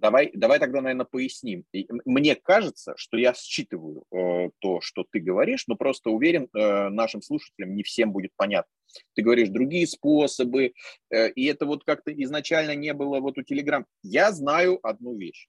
Давай, 0.00 0.30
давай 0.32 0.58
тогда, 0.58 0.80
наверное, 0.80 1.04
поясним. 1.04 1.66
Мне 2.06 2.34
кажется, 2.34 2.94
что 2.96 3.18
я 3.18 3.34
считываю 3.34 4.04
э, 4.10 4.48
то, 4.58 4.80
что 4.80 5.04
ты 5.04 5.20
говоришь, 5.20 5.66
но 5.66 5.76
просто 5.76 6.08
уверен, 6.08 6.48
э, 6.54 6.88
нашим 6.88 7.20
слушателям 7.20 7.74
не 7.74 7.82
всем 7.82 8.10
будет 8.10 8.30
понятно. 8.34 8.72
Ты 9.14 9.20
говоришь 9.20 9.50
другие 9.50 9.86
способы, 9.86 10.72
э, 11.10 11.30
и 11.32 11.44
это 11.44 11.66
вот 11.66 11.84
как-то 11.84 12.12
изначально 12.14 12.74
не 12.74 12.94
было 12.94 13.20
вот 13.20 13.36
у 13.36 13.42
Телеграм. 13.42 13.84
Я 14.02 14.32
знаю 14.32 14.80
одну 14.82 15.18
вещь. 15.18 15.48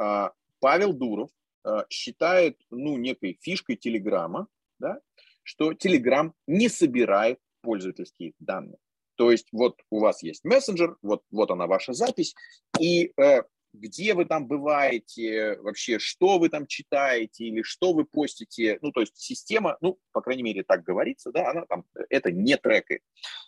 Э, 0.00 0.30
Павел 0.60 0.94
Дуров 0.94 1.28
э, 1.66 1.84
считает, 1.90 2.58
ну, 2.70 2.96
некой 2.96 3.38
фишкой 3.42 3.76
Телеграма, 3.76 4.48
да, 4.78 5.00
что 5.42 5.74
Телеграм 5.74 6.32
не 6.46 6.70
собирает 6.70 7.38
пользовательские 7.60 8.32
данные. 8.38 8.78
То 9.16 9.30
есть 9.30 9.48
вот 9.52 9.80
у 9.90 10.00
вас 10.00 10.22
есть 10.22 10.42
мессенджер, 10.44 10.96
вот, 11.02 11.22
вот 11.30 11.50
она 11.50 11.66
ваша 11.66 11.92
запись, 11.92 12.34
и 12.80 13.12
э, 13.16 13.42
где 13.74 14.14
вы 14.14 14.24
там 14.24 14.46
бываете, 14.46 15.58
вообще, 15.60 15.98
что 15.98 16.38
вы 16.38 16.48
там 16.48 16.66
читаете 16.66 17.44
или 17.44 17.62
что 17.62 17.92
вы 17.92 18.04
постите. 18.04 18.78
Ну, 18.80 18.92
то 18.92 19.00
есть 19.00 19.16
система, 19.16 19.76
ну, 19.80 19.98
по 20.12 20.22
крайней 20.22 20.44
мере, 20.44 20.62
так 20.62 20.84
говорится, 20.84 21.32
да, 21.32 21.50
она 21.50 21.66
там 21.66 21.84
это 22.08 22.30
не 22.30 22.56
трекает. 22.56 23.02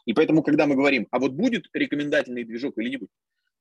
И 0.04 0.12
поэтому, 0.12 0.42
когда 0.42 0.66
мы 0.66 0.74
говорим, 0.74 1.06
а 1.10 1.18
вот 1.18 1.32
будет 1.32 1.66
рекомендательный 1.72 2.44
движок 2.44 2.76
или 2.78 2.90
не 2.90 2.96
будет, 2.98 3.10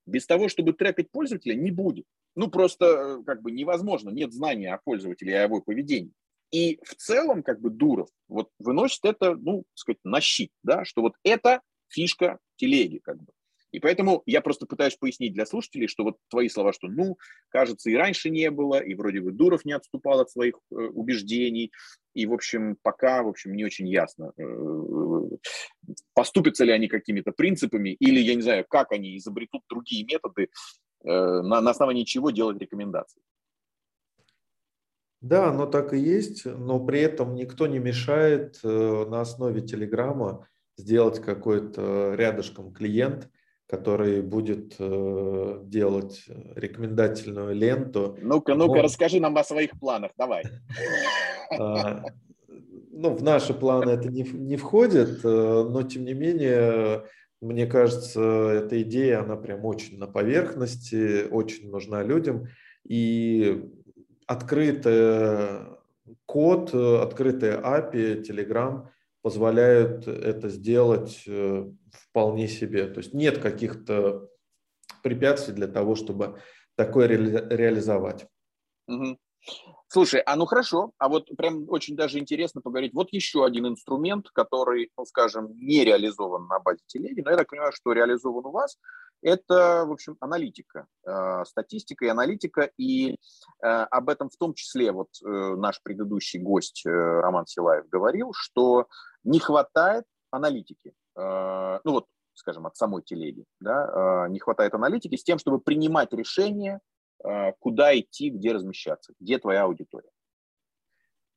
без 0.07 0.25
того, 0.25 0.49
чтобы 0.49 0.73
трекать 0.73 1.09
пользователя, 1.11 1.53
не 1.53 1.71
будет. 1.71 2.05
Ну, 2.35 2.49
просто 2.49 3.21
как 3.25 3.41
бы 3.41 3.51
невозможно, 3.51 4.09
нет 4.09 4.33
знания 4.33 4.73
о 4.73 4.79
пользователе 4.83 5.33
и 5.33 5.35
о 5.35 5.43
его 5.43 5.61
поведении. 5.61 6.13
И 6.51 6.79
в 6.83 6.95
целом, 6.95 7.43
как 7.43 7.59
бы 7.61 7.69
Дуров 7.69 8.09
вот 8.27 8.49
выносит 8.59 9.05
это, 9.05 9.35
ну, 9.35 9.65
сказать, 9.73 9.99
на 10.03 10.21
щит, 10.21 10.51
да, 10.63 10.85
что 10.85 11.01
вот 11.01 11.13
это 11.23 11.61
фишка 11.89 12.39
телеги, 12.55 12.99
как 12.99 13.21
бы. 13.21 13.31
И 13.75 13.79
поэтому 13.81 14.23
я 14.25 14.39
просто 14.39 14.65
пытаюсь 14.65 14.95
пояснить 14.95 15.33
для 15.33 15.45
слушателей, 15.45 15.87
что 15.87 16.05
вот 16.05 16.15
твои 16.29 16.47
слова, 16.47 16.71
что 16.71 16.87
ну, 16.87 17.17
кажется, 17.49 17.89
и 17.89 17.95
раньше 17.95 18.29
не 18.29 18.49
было, 18.49 18.79
и 18.79 18.93
вроде 18.93 19.19
бы 19.19 19.33
Дуров 19.33 19.65
не 19.65 19.73
отступал 19.73 20.21
от 20.21 20.31
своих 20.31 20.55
э, 20.71 20.75
убеждений, 20.75 21.73
и, 22.13 22.25
в 22.25 22.31
общем, 22.31 22.77
пока, 22.81 23.21
в 23.21 23.27
общем, 23.27 23.53
не 23.53 23.65
очень 23.65 23.85
ясно, 23.89 24.31
э, 24.37 24.43
поступятся 26.13 26.63
ли 26.63 26.71
они 26.71 26.87
какими-то 26.87 27.33
принципами, 27.33 27.89
или, 27.89 28.21
я 28.21 28.35
не 28.35 28.43
знаю, 28.43 28.65
как 28.69 28.93
они 28.93 29.17
изобретут 29.17 29.63
другие 29.69 30.05
методы, 30.05 30.43
э, 30.43 31.09
на, 31.09 31.59
на 31.59 31.71
основании 31.71 32.05
чего 32.05 32.31
делать 32.31 32.61
рекомендации. 32.61 33.21
Да, 35.19 35.49
оно 35.49 35.65
так 35.65 35.93
и 35.93 35.99
есть, 35.99 36.45
но 36.45 36.79
при 36.79 37.01
этом 37.01 37.35
никто 37.35 37.67
не 37.67 37.79
мешает 37.79 38.59
на 38.63 39.19
основе 39.19 39.59
Телеграма 39.59 40.47
сделать 40.77 41.19
какой-то 41.19 42.13
рядышком 42.15 42.71
клиент, 42.71 43.29
который 43.67 44.21
будет 44.21 44.75
э, 44.77 45.59
делать 45.63 46.25
рекомендательную 46.55 47.55
ленту. 47.55 48.17
Ну-ка, 48.21 48.53
ну-ка, 48.53 48.81
расскажи 48.81 49.19
нам 49.19 49.37
о 49.37 49.43
своих 49.43 49.71
планах, 49.79 50.11
давай. 50.17 50.43
А, 51.59 52.03
ну, 52.91 53.11
в 53.11 53.21
наши 53.21 53.53
планы 53.53 53.91
это 53.91 54.09
не, 54.09 54.23
не 54.23 54.57
входит, 54.57 55.23
э, 55.23 55.27
но 55.69 55.83
тем 55.83 56.05
не 56.05 56.13
менее, 56.13 57.03
мне 57.39 57.67
кажется, 57.67 58.19
эта 58.49 58.81
идея, 58.81 59.21
она 59.21 59.35
прям 59.35 59.63
очень 59.63 59.99
на 59.99 60.07
поверхности, 60.07 61.27
очень 61.29 61.69
нужна 61.69 62.01
людям. 62.01 62.47
И 62.83 63.69
открытый 64.25 65.77
код, 66.25 66.73
открытая 66.73 67.61
API, 67.61 68.23
Telegram 68.23 68.87
позволяют 69.25 70.07
это 70.07 70.49
сделать 70.49 71.23
э, 71.25 71.65
вполне 71.91 72.47
себе. 72.47 72.85
То 72.85 72.99
есть 72.99 73.15
нет 73.15 73.39
каких-то 73.39 74.29
препятствий 75.01 75.55
для 75.55 75.65
того, 75.65 75.95
чтобы 75.95 76.39
такое 76.75 77.07
ре- 77.07 77.47
реализовать. 77.49 78.27
Угу. 78.87 79.17
Слушай, 79.87 80.21
а 80.21 80.35
ну 80.35 80.45
хорошо, 80.45 80.91
а 80.99 81.09
вот 81.09 81.27
прям 81.37 81.67
очень 81.69 81.95
даже 81.95 82.19
интересно 82.19 82.61
поговорить. 82.61 82.93
Вот 82.93 83.11
еще 83.13 83.43
один 83.43 83.65
инструмент, 83.65 84.29
который, 84.29 84.91
ну 84.95 85.05
скажем, 85.05 85.57
не 85.57 85.83
реализован 85.83 86.45
на 86.45 86.59
базе 86.59 86.81
телеги, 86.85 87.21
но 87.21 87.31
я 87.31 87.37
так 87.37 87.49
понимаю, 87.49 87.71
что 87.71 87.93
реализован 87.93 88.45
у 88.45 88.51
вас, 88.51 88.77
это, 89.23 89.85
в 89.87 89.91
общем, 89.91 90.17
аналитика, 90.19 90.85
э, 91.03 91.45
статистика 91.45 92.05
и 92.05 92.09
аналитика, 92.09 92.69
и 92.77 93.13
э, 93.13 93.15
об 93.63 94.09
этом 94.09 94.29
в 94.29 94.37
том 94.37 94.53
числе 94.53 94.91
вот 94.91 95.09
э, 95.23 95.27
наш 95.27 95.81
предыдущий 95.81 96.39
гость 96.39 96.85
э, 96.85 96.91
Роман 96.91 97.47
Силаев 97.47 97.89
говорил, 97.89 98.33
что 98.33 98.87
не 99.25 99.39
хватает 99.39 100.05
аналитики. 100.31 100.93
Э, 101.17 101.79
ну 101.83 101.91
вот, 101.91 102.05
скажем, 102.33 102.65
от 102.65 102.77
самой 102.77 103.01
телеги, 103.01 103.43
да, 103.59 104.25
э, 104.27 104.31
не 104.31 104.39
хватает 104.39 104.73
аналитики 104.73 105.15
с 105.15 105.23
тем, 105.23 105.39
чтобы 105.39 105.59
принимать 105.59 106.13
решения, 106.13 106.79
э, 107.23 107.51
куда 107.59 107.97
идти, 107.97 108.29
где 108.29 108.53
размещаться, 108.53 109.13
где 109.19 109.39
твоя 109.39 109.63
аудитория. 109.63 110.09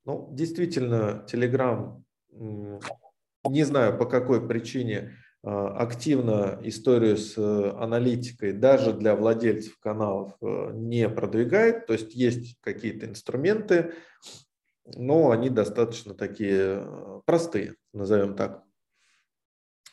Ну, 0.04 0.28
действительно, 0.32 1.26
Telegram, 1.30 2.02
не 2.30 3.64
знаю 3.64 3.98
по 3.98 4.06
какой 4.06 4.46
причине, 4.46 5.12
активно 5.42 6.58
историю 6.62 7.16
с 7.16 7.36
аналитикой 7.38 8.52
даже 8.52 8.92
для 8.92 9.14
владельцев 9.14 9.78
каналов 9.78 10.32
не 10.40 11.08
продвигает. 11.08 11.86
То 11.86 11.92
есть 11.92 12.14
есть 12.14 12.58
какие-то 12.60 13.06
инструменты, 13.06 13.94
но 14.94 15.30
они 15.30 15.50
достаточно 15.50 16.14
такие 16.14 16.86
простые, 17.26 17.74
назовем 17.92 18.34
так. 18.34 18.62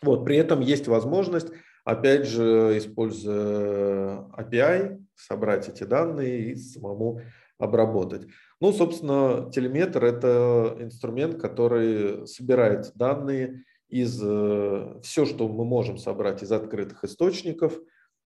Вот, 0.01 0.25
при 0.25 0.37
этом 0.37 0.61
есть 0.61 0.87
возможность, 0.87 1.47
опять 1.83 2.27
же, 2.27 2.77
используя 2.77 4.27
API, 4.37 5.03
собрать 5.15 5.69
эти 5.69 5.83
данные 5.83 6.51
и 6.51 6.55
самому 6.55 7.21
обработать. 7.57 8.27
Ну, 8.59 8.71
собственно, 8.73 9.49
телеметр– 9.51 10.03
это 10.05 10.77
инструмент, 10.79 11.39
который 11.41 12.27
собирает 12.27 12.91
данные 12.95 13.63
из 13.87 14.19
э, 14.21 14.99
все, 15.03 15.25
что 15.25 15.47
мы 15.47 15.63
можем 15.63 15.97
собрать 15.97 16.43
из 16.43 16.51
открытых 16.51 17.03
источников. 17.03 17.79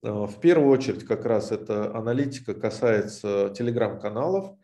Э, 0.04 0.12
в 0.12 0.40
первую 0.42 0.72
очередь 0.72 1.06
как 1.06 1.26
раз 1.26 1.52
эта 1.52 1.96
аналитика 1.96 2.54
касается 2.54 3.54
телеграм-каналов, 3.56 4.58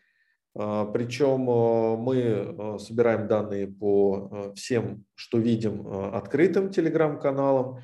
Причем 0.52 1.48
а, 1.48 1.96
мы 1.96 2.22
а, 2.22 2.78
собираем 2.78 3.28
данные 3.28 3.68
по 3.68 4.52
всем, 4.54 5.04
что 5.14 5.38
видим, 5.38 5.86
открытым 6.14 6.70
телеграм-каналам 6.70 7.78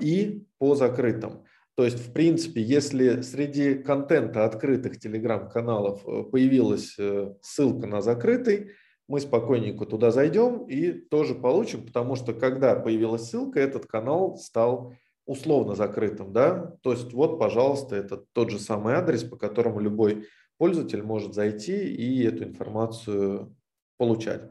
и 0.00 0.44
по 0.58 0.74
закрытым. 0.74 1.44
То 1.80 1.84
есть, 1.84 1.98
в 1.98 2.12
принципе, 2.12 2.60
если 2.60 3.22
среди 3.22 3.74
контента 3.74 4.44
открытых 4.44 4.98
телеграм-каналов 4.98 6.06
э, 6.06 6.24
появилась 6.24 6.94
э, 6.98 7.32
ссылка 7.40 7.86
на 7.86 8.02
закрытый, 8.02 8.72
мы 9.08 9.18
спокойненько 9.18 9.86
туда 9.86 10.10
зайдем 10.10 10.66
и 10.66 10.92
тоже 10.92 11.34
получим, 11.34 11.86
потому 11.86 12.16
что 12.16 12.34
когда 12.34 12.74
появилась 12.74 13.30
ссылка, 13.30 13.60
этот 13.60 13.86
канал 13.86 14.36
стал 14.36 14.92
условно 15.24 15.74
закрытым. 15.74 16.34
Да? 16.34 16.76
То 16.82 16.92
есть 16.92 17.14
вот, 17.14 17.38
пожалуйста, 17.38 17.96
это 17.96 18.24
тот 18.34 18.50
же 18.50 18.58
самый 18.58 18.92
адрес, 18.92 19.24
по 19.24 19.36
которому 19.36 19.80
любой 19.80 20.26
пользователь 20.60 21.02
может 21.02 21.32
зайти 21.34 21.72
и 21.72 22.22
эту 22.22 22.44
информацию 22.44 23.56
получать. 23.96 24.42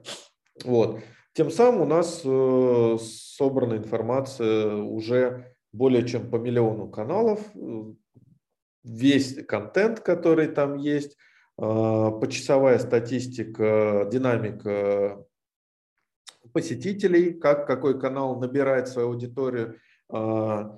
Вот. 0.63 1.01
Тем 1.33 1.51
самым 1.51 1.81
у 1.81 1.85
нас 1.85 2.21
э, 2.25 2.97
собрана 2.99 3.75
информация 3.75 4.73
уже 4.73 5.53
более 5.71 6.07
чем 6.07 6.31
по 6.31 6.37
миллиону 6.37 6.89
каналов, 6.89 7.39
весь 8.83 9.45
контент, 9.45 9.99
который 9.99 10.47
там 10.47 10.77
есть, 10.77 11.15
э, 11.61 12.11
почасовая 12.19 12.79
статистика, 12.79 14.09
динамика 14.11 15.23
посетителей, 16.53 17.33
как 17.33 17.67
какой 17.67 17.99
канал 17.99 18.39
набирает 18.39 18.87
свою 18.87 19.09
аудиторию, 19.09 19.75
э, 20.11 20.69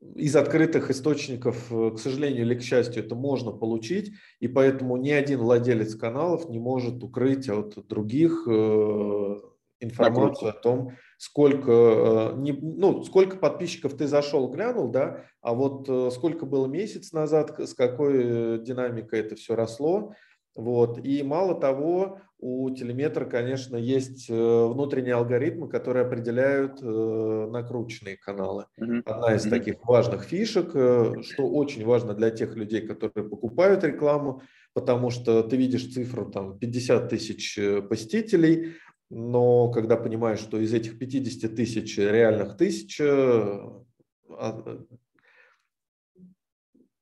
из 0.00 0.34
открытых 0.34 0.90
источников, 0.90 1.70
э, 1.70 1.90
к 1.90 1.98
сожалению 1.98 2.42
или 2.42 2.54
к 2.54 2.62
счастью, 2.62 3.04
это 3.04 3.14
можно 3.14 3.52
получить, 3.52 4.12
и 4.38 4.48
поэтому 4.48 4.96
ни 4.96 5.10
один 5.10 5.40
владелец 5.40 5.94
каналов 5.94 6.48
не 6.48 6.58
может 6.58 7.02
укрыть 7.02 7.48
от 7.48 7.86
других 7.86 8.44
э, 8.48 9.36
информацию 9.80 10.50
о 10.50 10.52
том, 10.52 10.92
сколько, 11.18 11.70
э, 11.70 12.34
ну, 12.34 13.04
сколько 13.04 13.36
подписчиков 13.36 13.94
ты 13.94 14.06
зашел, 14.06 14.48
глянул, 14.48 14.88
да, 14.88 15.24
а 15.42 15.54
вот 15.54 16.12
сколько 16.14 16.46
было 16.46 16.66
месяц 16.66 17.12
назад, 17.12 17.58
с 17.58 17.74
какой 17.74 18.58
динамикой 18.62 19.20
это 19.20 19.36
все 19.36 19.54
росло, 19.54 20.14
вот. 20.54 20.98
И 21.04 21.22
мало 21.22 21.58
того, 21.58 22.20
у 22.40 22.70
телеметра, 22.70 23.26
конечно, 23.26 23.76
есть 23.76 24.30
э, 24.30 24.34
внутренние 24.34 25.14
алгоритмы, 25.14 25.68
которые 25.68 26.06
определяют 26.06 26.80
э, 26.82 27.48
накрученные 27.50 28.16
каналы. 28.16 28.64
Одна 29.04 29.34
из 29.34 29.42
таких 29.42 29.84
важных 29.84 30.22
фишек, 30.22 30.70
э, 30.74 31.22
что 31.22 31.50
очень 31.50 31.84
важно 31.84 32.14
для 32.14 32.30
тех 32.30 32.56
людей, 32.56 32.86
которые 32.86 33.28
покупают 33.28 33.84
рекламу, 33.84 34.42
потому 34.72 35.10
что 35.10 35.42
ты 35.42 35.56
видишь 35.56 35.92
цифру 35.92 36.30
там 36.30 36.58
50 36.58 37.10
тысяч 37.10 37.58
посетителей, 37.88 38.76
но 39.10 39.70
когда 39.70 39.96
понимаешь, 39.96 40.40
что 40.40 40.58
из 40.58 40.72
этих 40.72 40.98
50 40.98 41.54
тысяч 41.54 41.98
реальных 41.98 42.56
тысяч 42.56 43.00
а, 43.02 43.82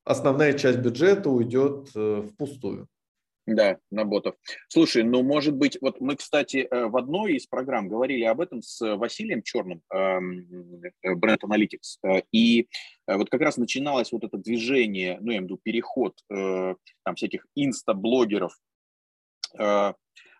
основная 0.04 0.54
часть 0.54 0.78
бюджета 0.78 1.30
уйдет 1.30 1.90
впустую. 1.90 2.88
Да, 3.50 3.78
на 3.90 4.04
ботов. 4.04 4.34
Слушай, 4.68 5.04
ну, 5.04 5.22
может 5.22 5.54
быть, 5.54 5.78
вот 5.80 6.02
мы, 6.02 6.16
кстати, 6.16 6.68
э, 6.70 6.86
в 6.86 6.94
одной 6.98 7.36
из 7.36 7.46
программ 7.46 7.88
говорили 7.88 8.24
об 8.24 8.42
этом 8.42 8.60
с 8.60 8.78
Василием 8.96 9.42
Черным, 9.42 9.80
эм, 9.90 10.82
э, 11.02 11.14
Brand 11.14 11.38
Analytics, 11.42 11.96
э, 12.04 12.22
и 12.30 12.68
вот 13.06 13.30
как 13.30 13.40
раз 13.40 13.56
начиналось 13.56 14.12
вот 14.12 14.24
это 14.24 14.36
движение, 14.36 15.16
ну, 15.22 15.30
я 15.30 15.38
имею 15.38 15.40
в 15.40 15.44
виду 15.44 15.60
переход 15.62 16.12
там 16.28 17.14
всяких 17.16 17.46
инста-блогеров, 17.54 18.52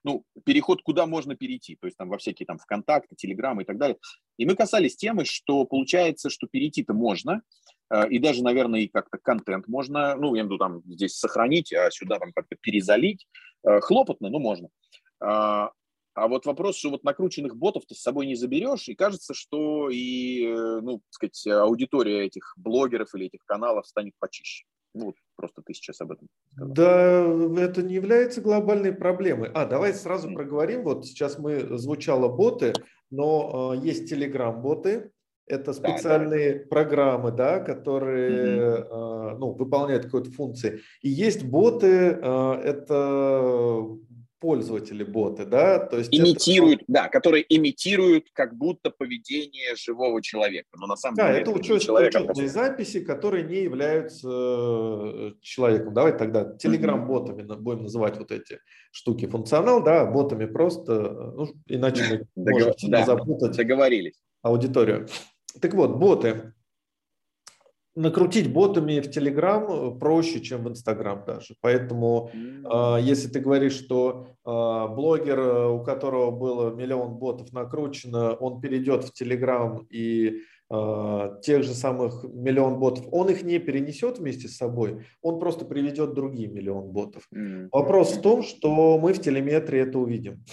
ну, 0.05 0.25
переход, 0.45 0.83
куда 0.83 1.07
можно 1.07 1.35
перейти, 1.35 1.77
то 1.77 1.87
есть 1.87 1.97
там 1.97 2.11
во 2.11 2.19
всякие 2.19 2.45
там 2.45 2.59
ВКонтакте, 2.59 3.17
Телеграм 3.17 3.59
и 3.59 3.65
так 3.65 3.79
далее. 3.79 3.97
И 4.37 4.45
мы 4.45 4.55
касались 4.55 4.97
темы, 4.97 5.25
что 5.25 5.65
получается, 5.65 6.29
что 6.29 6.47
перейти-то 6.47 6.93
можно, 6.93 7.41
Э, 7.41 7.78
и 8.11 8.19
даже, 8.19 8.43
наверное, 8.43 8.81
и 8.81 8.89
как-то 8.89 9.17
контент 9.17 9.67
можно, 9.67 10.15
ну, 10.17 10.35
я 10.35 10.43
имею 10.43 10.45
в 10.45 10.49
виду, 10.51 10.59
там 10.59 10.83
здесь 10.87 11.17
сохранить, 11.17 11.73
а 11.73 11.91
сюда 11.91 12.19
там 12.19 12.33
как-то 12.33 12.57
перезалить. 12.61 13.27
Э, 13.65 13.81
хлопотно, 13.81 14.29
но 14.31 14.39
можно. 14.39 14.69
А, 15.21 15.73
а 16.15 16.29
вот 16.29 16.47
вопрос, 16.47 16.77
что 16.77 16.91
вот 16.91 17.05
накрученных 17.05 17.57
ботов 17.57 17.85
ты 17.87 17.95
с 17.95 18.03
собой 18.03 18.27
не 18.27 18.35
заберешь, 18.35 18.89
и 18.89 18.95
кажется, 18.95 19.35
что 19.35 19.91
и, 19.91 20.45
э, 20.45 20.81
ну, 20.81 20.99
так 20.99 21.31
сказать, 21.33 21.47
аудитория 21.47 22.27
этих 22.27 22.55
блогеров 22.57 23.15
или 23.15 23.27
этих 23.27 23.45
каналов 23.45 23.87
станет 23.87 24.15
почище. 24.19 24.65
Ну, 24.95 25.07
вот 25.07 25.17
просто 25.37 25.63
ты 25.63 25.75
сейчас 25.75 26.01
об 26.01 26.13
этом 26.13 26.29
сказал. 26.51 26.73
Да, 26.73 27.63
это 27.63 27.83
не 27.83 27.95
является 27.95 28.41
глобальной 28.41 28.93
проблемой. 28.93 29.51
А, 29.53 29.67
давай 29.67 29.93
сразу 29.93 30.33
проговорим. 30.33 30.85
Вот 30.85 31.07
сейчас 31.07 31.39
мы 31.39 31.79
звучало 31.79 32.29
боты, 32.29 32.73
но 33.11 33.75
э, 33.75 33.87
есть 33.87 34.09
телеграм-боты, 34.09 35.11
это 35.49 35.73
специальные 35.73 36.53
да, 36.53 36.59
да. 36.59 36.69
программы, 36.69 37.33
да, 37.33 37.61
которые 37.61 38.83
угу. 38.83 39.39
ну, 39.39 39.53
выполняют 39.53 40.05
какие-то 40.05 40.31
функции. 40.31 40.81
И 41.03 41.09
есть 41.09 41.45
боты, 41.45 41.87
это 41.87 43.99
пользователи 44.41 45.03
боты, 45.03 45.45
да, 45.45 45.81
то 45.81 45.99
есть 45.99 46.15
имитируют, 46.15 46.83
это... 46.83 46.93
да, 46.93 47.09
которые 47.09 47.45
имитируют 47.49 48.27
как 48.33 48.57
будто 48.57 48.91
поведение 48.91 49.75
живого 49.75 50.23
человека, 50.23 50.69
но 50.77 50.87
на 50.87 50.97
самом 50.97 51.17
да, 51.17 51.29
деле 51.29 51.43
это 51.43 51.51
учет, 51.51 51.83
человека 51.83 52.19
учетные 52.19 52.49
записи, 52.49 53.01
которые 53.01 53.45
не 53.45 53.63
являются 53.63 54.29
э, 54.31 55.33
человеком. 55.41 55.93
Давай 55.93 56.17
тогда 56.17 56.45
телеграм-ботами 56.45 57.43
будем 57.43 57.83
называть 57.83 58.17
вот 58.19 58.31
эти 58.31 58.61
штуки 58.93 59.27
функционал, 59.27 59.83
да, 59.83 60.07
ботами 60.07 60.47
просто, 60.47 61.33
ну, 61.35 61.49
иначе 61.67 62.27
мы 62.37 62.53
можем 62.53 63.05
запутать 63.05 63.57
договорились 63.57 64.21
аудиторию. 64.43 65.09
Так 65.61 65.75
вот, 65.75 65.97
боты 65.97 66.53
накрутить 67.99 68.53
ботами 68.53 69.01
в 69.01 69.09
Telegram 69.09 69.67
э, 69.97 69.99
проще, 69.99 70.41
чем 70.41 70.65
в 70.65 70.69
Instagram 70.69 71.25
даже. 71.27 71.55
Поэтому, 71.61 72.31
mm-hmm. 72.33 73.03
если 73.03 73.29
ты 73.29 73.41
говоришь, 73.41 73.73
что 73.73 74.29
а, 74.45 74.87
блогер, 74.87 75.39
э, 75.39 75.69
у 75.69 75.83
которого 75.83 76.31
было 76.31 76.75
миллион 76.75 77.17
ботов 77.17 77.53
накручено, 77.53 78.35
он 78.35 78.61
перейдет 78.61 79.05
в 79.05 79.21
Telegram 79.21 79.85
и 79.91 80.43
тех 80.71 81.63
же 81.63 81.73
самых 81.73 82.25
миллион 82.25 82.79
ботов, 82.79 83.07
он 83.11 83.31
их 83.31 83.43
не 83.43 83.59
перенесет 83.59 84.19
вместе 84.19 84.49
с 84.49 84.59
собой, 84.59 85.07
он 85.23 85.41
просто 85.41 85.65
приведет 85.65 86.13
другие 86.13 86.49
миллион 86.49 86.91
ботов. 86.91 87.27
Mm-hmm. 87.35 87.69
Вопрос 87.73 88.13
в 88.13 88.21
том, 88.21 88.43
что 88.43 88.99
мы 88.99 89.15
в 89.15 89.19
телеметрии 89.23 89.81
это 89.81 89.99
увидим. 89.99 90.45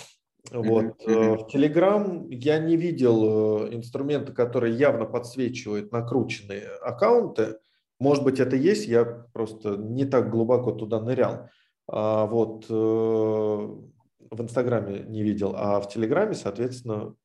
Вот. 0.51 1.01
Mm-hmm. 1.05 1.37
В 1.37 1.55
Telegram 1.55 2.27
я 2.29 2.59
не 2.59 2.75
видел 2.77 3.67
э, 3.67 3.75
инструмента, 3.75 4.31
который 4.31 4.73
явно 4.73 5.05
подсвечивает 5.05 5.91
накрученные 5.91 6.67
аккаунты. 6.81 7.57
Может 7.99 8.23
быть, 8.23 8.39
это 8.39 8.55
есть, 8.55 8.87
я 8.87 9.05
просто 9.05 9.77
не 9.77 10.05
так 10.05 10.29
глубоко 10.29 10.71
туда 10.71 11.01
нырял. 11.01 11.49
А 11.87 12.25
вот 12.25 12.65
э, 12.69 12.73
в 12.73 14.41
Инстаграме 14.41 15.05
не 15.07 15.23
видел, 15.23 15.53
а 15.55 15.79
в 15.79 15.89
Телеграме, 15.89 16.33
соответственно, 16.33 17.15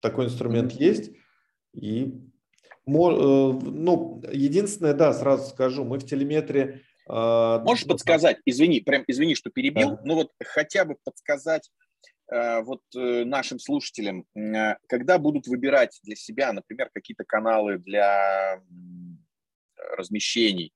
такой 0.00 0.26
инструмент 0.26 0.72
mm-hmm. 0.72 0.82
есть. 0.82 1.12
И 1.74 2.14
ну, 2.86 4.22
единственное, 4.32 4.94
да, 4.94 5.12
сразу 5.12 5.50
скажу, 5.50 5.84
мы 5.84 5.98
в 5.98 6.06
телеметре. 6.06 6.82
Можешь 7.08 7.84
ну, 7.84 7.92
подсказать, 7.92 8.38
извини, 8.46 8.80
прям 8.80 9.02
извини, 9.08 9.34
что 9.34 9.50
перебил, 9.50 9.90
да. 9.90 10.00
но 10.04 10.14
вот 10.14 10.30
хотя 10.40 10.84
бы 10.84 10.96
подсказать 11.04 11.68
Э, 11.68 11.85
вот 12.28 12.82
э, 12.96 13.24
нашим 13.24 13.58
слушателям, 13.58 14.24
э, 14.34 14.76
когда 14.88 15.18
будут 15.18 15.46
выбирать 15.46 15.98
для 16.02 16.16
себя, 16.16 16.52
например, 16.52 16.90
какие-то 16.92 17.24
каналы 17.24 17.78
для 17.78 18.60
размещений, 19.96 20.72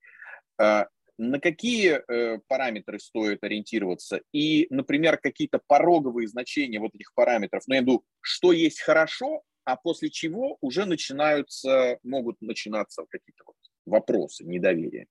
на 0.59 1.41
какие 1.41 2.01
параметры 2.49 2.99
стоит 2.99 3.43
ориентироваться? 3.43 4.21
И, 4.33 4.67
например, 4.71 5.19
какие-то 5.19 5.61
пороговые 5.67 6.29
значения 6.29 6.79
вот 6.79 6.95
этих 6.95 7.13
параметров, 7.15 7.63
ну, 7.67 7.75
я 7.75 7.81
виду, 7.81 8.05
что 8.21 8.53
есть 8.53 8.81
хорошо, 8.81 9.43
а 9.65 9.77
после 9.77 10.11
чего 10.11 10.57
уже 10.61 10.85
начинаются, 10.85 11.99
могут 12.03 12.41
начинаться 12.41 13.05
какие-то 13.09 13.45
вот 13.47 13.57
вопросы, 13.87 14.45
недоверия. 14.45 15.07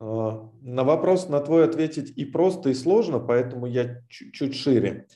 На 0.00 0.84
вопрос 0.84 1.28
на 1.28 1.40
твой 1.40 1.64
ответить 1.64 2.16
и 2.16 2.24
просто, 2.24 2.68
и 2.68 2.74
сложно, 2.74 3.18
поэтому 3.18 3.66
я 3.66 4.02
чуть 4.08 4.54
шире. 4.54 5.08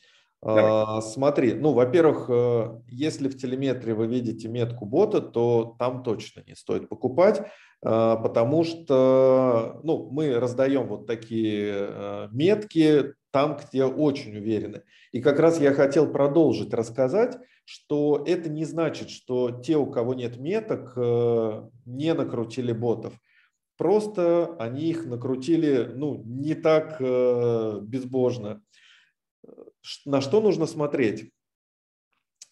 Давай. 0.42 0.64
А, 0.64 1.00
смотри, 1.02 1.54
ну, 1.54 1.72
во-первых, 1.72 2.26
э, 2.28 2.80
если 2.88 3.28
в 3.28 3.38
телеметрии 3.38 3.92
вы 3.92 4.08
видите 4.08 4.48
метку 4.48 4.86
бота, 4.86 5.20
то 5.20 5.76
там 5.78 6.02
точно 6.02 6.42
не 6.44 6.56
стоит 6.56 6.88
покупать, 6.88 7.42
а, 7.84 8.16
потому 8.16 8.64
что 8.64 9.80
ну, 9.84 10.10
мы 10.10 10.34
раздаем 10.40 10.88
вот 10.88 11.06
такие 11.06 11.72
э, 11.72 12.28
метки 12.32 13.14
там, 13.30 13.56
где 13.56 13.84
очень 13.84 14.36
уверены. 14.36 14.82
И 15.12 15.22
как 15.22 15.38
раз 15.38 15.60
я 15.60 15.72
хотел 15.72 16.10
продолжить 16.10 16.74
рассказать, 16.74 17.38
что 17.64 18.24
это 18.26 18.50
не 18.50 18.64
значит, 18.64 19.10
что 19.10 19.60
те, 19.62 19.76
у 19.76 19.86
кого 19.86 20.12
нет 20.12 20.38
меток, 20.38 20.92
э, 20.96 21.68
не 21.86 22.14
накрутили 22.14 22.72
ботов. 22.72 23.12
Просто 23.78 24.56
они 24.58 24.90
их 24.90 25.06
накрутили 25.06 25.92
ну, 25.94 26.22
не 26.24 26.54
так 26.54 27.00
безбожно 27.00 28.60
на 30.04 30.20
что 30.20 30.40
нужно 30.40 30.66
смотреть? 30.66 31.30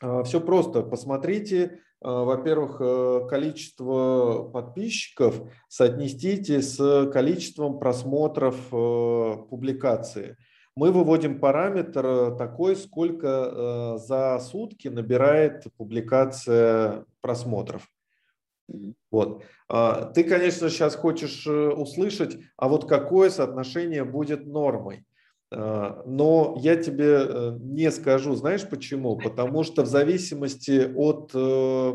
А, 0.00 0.22
Все 0.22 0.40
просто. 0.40 0.82
Посмотрите, 0.82 1.80
а, 2.02 2.24
во-первых, 2.24 2.80
э, 2.80 3.26
количество 3.28 4.50
подписчиков 4.52 5.42
соотнесите 5.68 6.62
с 6.62 7.10
количеством 7.12 7.78
просмотров 7.78 8.56
э, 8.72 9.36
публикации. 9.50 10.36
Мы 10.76 10.92
выводим 10.92 11.40
параметр 11.40 12.06
э, 12.06 12.36
такой, 12.38 12.76
сколько 12.76 13.98
за 13.98 14.38
сутки 14.38 14.88
набирает 14.88 15.66
публикация 15.76 17.04
просмотров. 17.20 17.86
Вот. 19.10 19.42
А, 19.68 20.06
ты, 20.06 20.24
конечно, 20.24 20.70
сейчас 20.70 20.94
хочешь 20.94 21.46
услышать, 21.46 22.38
а 22.56 22.68
вот 22.68 22.88
какое 22.88 23.28
соотношение 23.28 24.04
будет 24.04 24.46
нормой? 24.46 25.04
А, 25.52 26.02
но 26.06 26.56
я 26.60 26.76
тебе 26.76 27.26
э, 27.26 27.56
не 27.60 27.90
скажу, 27.90 28.34
знаешь 28.34 28.68
почему? 28.68 29.16
Потому 29.16 29.64
что 29.64 29.82
в 29.82 29.86
зависимости 29.86 30.90
от 30.94 31.32
э, 31.34 31.92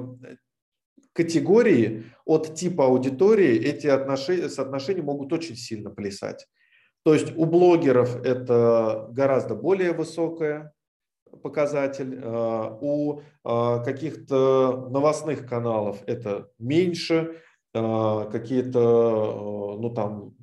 категории, 1.13 2.04
от 2.26 2.56
типа 2.56 2.86
аудитории 2.86 3.58
эти 3.58 3.88
отношения, 3.88 4.50
соотношения 4.50 5.02
могут 5.02 5.32
очень 5.32 5.56
сильно 5.56 5.89
плясать. 5.89 6.48
То 7.04 7.13
есть 7.13 7.38
у 7.38 7.46
блогеров 7.46 8.24
это 8.26 9.08
гораздо 9.12 9.56
более 9.56 9.94
высокая 9.94 10.74
показатель, 11.41 12.20
а, 12.24 12.78
у 12.82 13.22
а, 13.44 13.80
каких-то 13.80 14.89
новостных 14.89 15.48
каналов 15.48 16.02
это 16.08 16.50
меньше, 16.60 17.41
какие-то 17.74 18.80
ну, 19.78 19.89
там, 19.94 20.34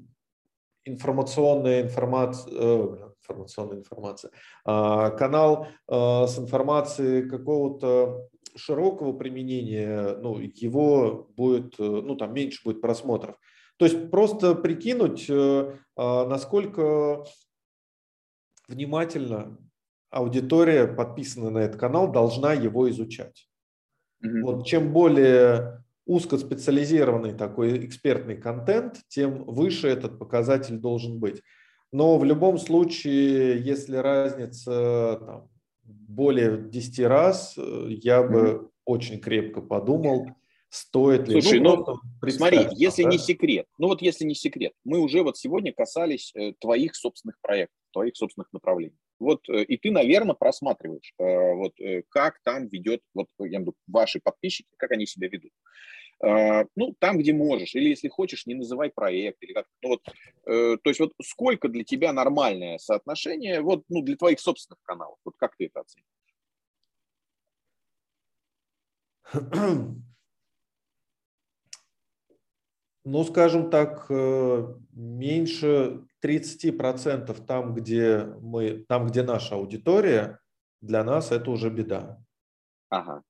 информационная 0.85 1.83
информация, 1.83 2.53
э, 2.55 3.11
информационная 3.21 3.79
информация, 3.79 4.31
э, 4.67 5.11
канал 5.19 5.67
э, 5.89 6.27
с 6.27 6.39
информацией 6.39 7.29
какого-то 7.29 8.29
широкого 8.57 9.13
применения, 9.13 10.17
ну, 10.17 10.39
его 10.39 11.29
будет, 11.37 11.79
э, 11.79 11.83
ну, 11.83 12.17
там 12.17 12.35
меньше 12.35 12.63
будет 12.65 12.81
просмотров. 12.81 13.37
То 13.77 13.87
есть 13.87 14.11
просто 14.11 14.55
прикинуть, 14.55 15.27
э, 15.29 15.77
э, 15.97 16.27
насколько 16.27 17.25
внимательно 18.69 19.59
аудитория, 20.11 20.87
подписанная 20.87 21.51
на 21.51 21.59
этот 21.59 21.81
канал, 21.81 22.13
должна 22.13 22.53
его 22.53 22.89
изучать. 22.91 23.49
Mm-hmm. 24.25 24.43
Вот 24.43 24.67
чем 24.67 24.93
более 24.93 25.82
узкоспециализированный 26.07 27.35
такой 27.35 27.85
экспертный 27.87 28.37
контент, 28.37 29.01
тем 29.09 29.45
выше 29.45 29.89
этот 29.89 30.19
показатель 30.19 30.79
должен 30.79 31.21
быть. 31.21 31.43
Но 31.93 32.19
в 32.19 32.25
любом 32.25 32.59
случае, 32.59 33.63
если 33.63 33.97
разница 33.97 35.21
там, 35.25 35.51
более 35.83 36.59
10 36.69 37.01
раз, 37.01 37.55
э, 37.57 37.87
я 37.89 38.23
бы 38.23 38.39
mm-hmm. 38.39 38.69
очень 38.87 39.21
крепко 39.21 39.61
подумал, 39.61 40.27
стоит 40.71 41.29
ли. 41.29 41.41
Слушай, 41.41 41.61
ну, 41.61 41.85
ну 41.87 42.31
смотри, 42.31 42.67
если 42.73 43.03
да? 43.03 43.11
не 43.11 43.19
секрет, 43.19 43.67
ну 43.79 43.89
вот 43.89 44.01
если 44.01 44.25
не 44.25 44.35
секрет, 44.35 44.73
мы 44.85 45.01
уже 45.01 45.23
вот 45.23 45.37
сегодня 45.37 45.73
касались 45.73 46.33
э, 46.35 46.55
твоих 46.59 46.97
собственных 46.97 47.39
проектов, 47.43 47.77
твоих 47.93 48.17
собственных 48.17 48.53
направлений. 48.53 48.97
Вот 49.23 49.49
э, 49.49 49.63
и 49.65 49.77
ты, 49.79 49.91
наверное, 49.91 50.35
просматриваешь, 50.35 51.15
э, 51.19 51.55
вот 51.55 51.79
э, 51.81 52.03
как 52.09 52.41
там 52.43 52.69
ведет, 52.69 53.01
вот 53.15 53.29
я 53.39 53.47
имею 53.47 53.61
в 53.61 53.63
виду, 53.63 53.75
ваши 53.87 54.21
подписчики, 54.21 54.69
как 54.77 54.91
они 54.93 55.07
себя 55.07 55.29
ведут. 55.29 55.53
Ну, 56.77 56.95
там, 57.01 57.19
где 57.19 57.33
можешь, 57.33 57.75
или 57.75 57.89
если 57.89 58.07
хочешь, 58.07 58.47
не 58.47 58.55
называй 58.55 58.91
проект, 58.91 59.39
или 59.43 59.55
как 59.55 59.67
ну, 59.83 59.89
вот, 59.89 60.03
то 60.45 60.81
есть 60.85 61.01
вот 61.01 61.13
сколько 61.21 61.67
для 61.67 61.83
тебя 61.83 62.13
нормальное 62.13 62.79
соотношение, 62.79 63.61
вот, 63.61 63.83
ну, 63.89 64.03
для 64.03 64.15
твоих 64.15 64.39
собственных 64.39 64.79
каналов, 64.85 65.19
вот 65.25 65.35
как 65.37 65.57
ты 65.57 65.67
это 65.67 65.81
оцениваешь? 65.81 66.07
Ну, 73.05 73.25
скажем 73.25 73.71
так, 73.71 74.09
меньше 74.93 76.05
30% 76.25 77.45
там, 77.47 77.75
где 77.75 78.25
мы, 78.41 78.85
там, 78.89 79.07
где 79.07 79.23
наша 79.23 79.57
аудитория, 79.57 80.39
для 80.81 81.03
нас 81.05 81.33
это 81.33 81.51
уже 81.51 81.71
беда. 81.71 82.23
Ага. 82.91 83.23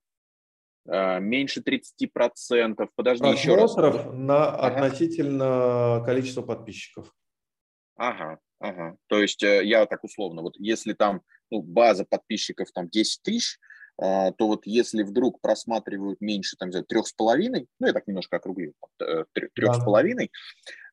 А, 0.89 1.19
меньше 1.21 1.61
30%. 1.61 2.89
Подожди, 2.95 3.27
еще 3.29 3.55
раз. 3.55 3.77
на 3.77 4.49
ага. 4.49 4.67
относительно 4.67 6.03
количества 6.05 6.43
подписчиков. 6.43 7.15
Ага, 7.97 8.39
ага. 8.59 8.97
То 9.07 9.21
есть 9.21 9.43
э, 9.43 9.65
я 9.65 9.87
так 9.87 10.03
условно, 10.03 10.43
вот 10.43 10.55
если 10.59 10.93
там 10.93 11.23
ну, 11.51 11.63
база 11.63 12.05
подписчиков 12.05 12.73
там 12.73 12.89
10 12.89 13.23
тысяч, 13.23 13.59
то 13.99 14.35
вот 14.39 14.67
если 14.67 15.03
вдруг 15.03 15.41
просматривают 15.41 16.21
меньше, 16.21 16.57
там, 16.59 16.71
трех 16.71 17.07
с 17.07 17.13
половиной, 17.13 17.67
ну, 17.79 17.87
я 17.87 17.93
так 17.93 18.07
немножко 18.07 18.37
округлю, 18.37 18.73
трех 19.55 19.75
с 19.75 19.85
половиной, 19.85 20.31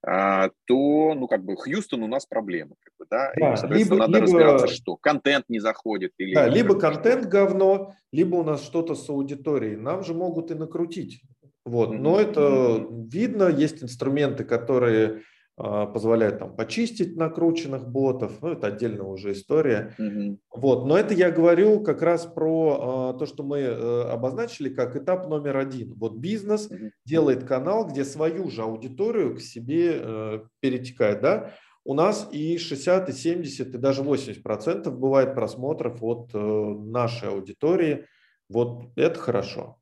то, 0.01 0.53
ну, 0.67 1.27
как 1.27 1.43
бы, 1.43 1.55
Хьюстон 1.55 2.03
у 2.03 2.07
нас 2.07 2.25
проблема, 2.25 2.75
как 2.79 2.93
бы, 2.99 3.05
да, 3.09 3.33
да 3.35 3.53
и, 3.53 3.57
соответственно, 3.57 3.77
либо, 3.77 3.95
надо 3.95 4.13
либо, 4.13 4.23
разбираться, 4.23 4.67
что 4.67 4.95
контент 4.95 5.45
не 5.49 5.59
заходит. 5.59 6.11
Или, 6.17 6.35
да, 6.35 6.47
либо 6.47 6.79
контент 6.79 7.25
говно, 7.25 7.93
либо 8.11 8.35
у 8.35 8.43
нас 8.43 8.63
что-то 8.63 8.95
с 8.95 9.09
аудиторией. 9.09 9.75
Нам 9.75 10.03
же 10.03 10.13
могут 10.13 10.51
и 10.51 10.55
накрутить. 10.55 11.21
Вот, 11.65 11.89
mm-hmm. 11.89 11.97
но 11.97 12.19
это 12.19 12.41
mm-hmm. 12.41 13.09
видно, 13.09 13.43
есть 13.49 13.83
инструменты, 13.83 14.43
которые 14.43 15.17
а, 15.17 15.21
позволяет 15.59 16.39
там 16.39 16.55
почистить 16.55 17.17
накрученных 17.17 17.85
ботов, 17.85 18.41
ну 18.41 18.53
это 18.53 18.67
отдельная 18.67 19.03
уже 19.03 19.33
история. 19.33 19.93
Mm-hmm. 19.99 20.37
Вот, 20.55 20.85
но 20.85 20.97
это 20.97 21.13
я 21.13 21.31
говорю 21.31 21.81
как 21.81 22.01
раз 22.01 22.25
про 22.25 22.79
а, 22.79 23.13
то, 23.13 23.25
что 23.25 23.43
мы 23.43 23.59
э, 23.59 24.01
обозначили 24.03 24.69
как 24.69 24.95
этап 24.95 25.27
номер 25.27 25.57
один. 25.57 25.95
Вот 25.95 26.15
бизнес 26.15 26.71
mm-hmm. 26.71 26.91
делает 27.03 27.43
канал, 27.43 27.87
где 27.87 28.05
свою 28.05 28.49
же 28.49 28.61
аудиторию 28.61 29.35
к 29.35 29.41
себе 29.41 29.99
э, 30.01 30.39
перетекает, 30.61 31.19
да. 31.19 31.53
У 31.83 31.93
нас 31.93 32.29
и 32.31 32.57
60, 32.57 33.09
и 33.09 33.11
70, 33.11 33.75
и 33.75 33.77
даже 33.77 34.01
80 34.01 34.41
процентов 34.41 34.97
бывает 34.97 35.35
просмотров 35.35 36.01
от 36.01 36.29
э, 36.33 36.37
нашей 36.39 37.29
аудитории. 37.29 38.05
Вот 38.47 38.91
это 38.95 39.19
хорошо. 39.19 39.77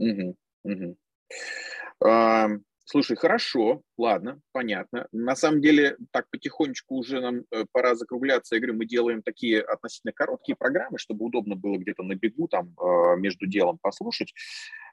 Mm-hmm. 0.00 0.34
Mm-hmm. 0.66 2.60
Слушай, 2.90 3.16
хорошо, 3.16 3.82
ладно, 3.96 4.40
понятно. 4.50 5.06
На 5.12 5.36
самом 5.36 5.60
деле, 5.60 5.96
так 6.10 6.28
потихонечку 6.28 6.96
уже 6.96 7.20
нам 7.20 7.44
э, 7.52 7.64
пора 7.70 7.94
закругляться. 7.94 8.56
Я 8.56 8.60
говорю, 8.60 8.78
мы 8.78 8.84
делаем 8.84 9.22
такие 9.22 9.60
относительно 9.60 10.12
короткие 10.12 10.56
программы, 10.56 10.98
чтобы 10.98 11.24
удобно 11.24 11.54
было 11.54 11.78
где-то 11.78 12.02
на 12.02 12.16
бегу 12.16 12.48
там 12.48 12.74
э, 12.76 13.16
между 13.16 13.46
делом 13.46 13.78
послушать. 13.80 14.34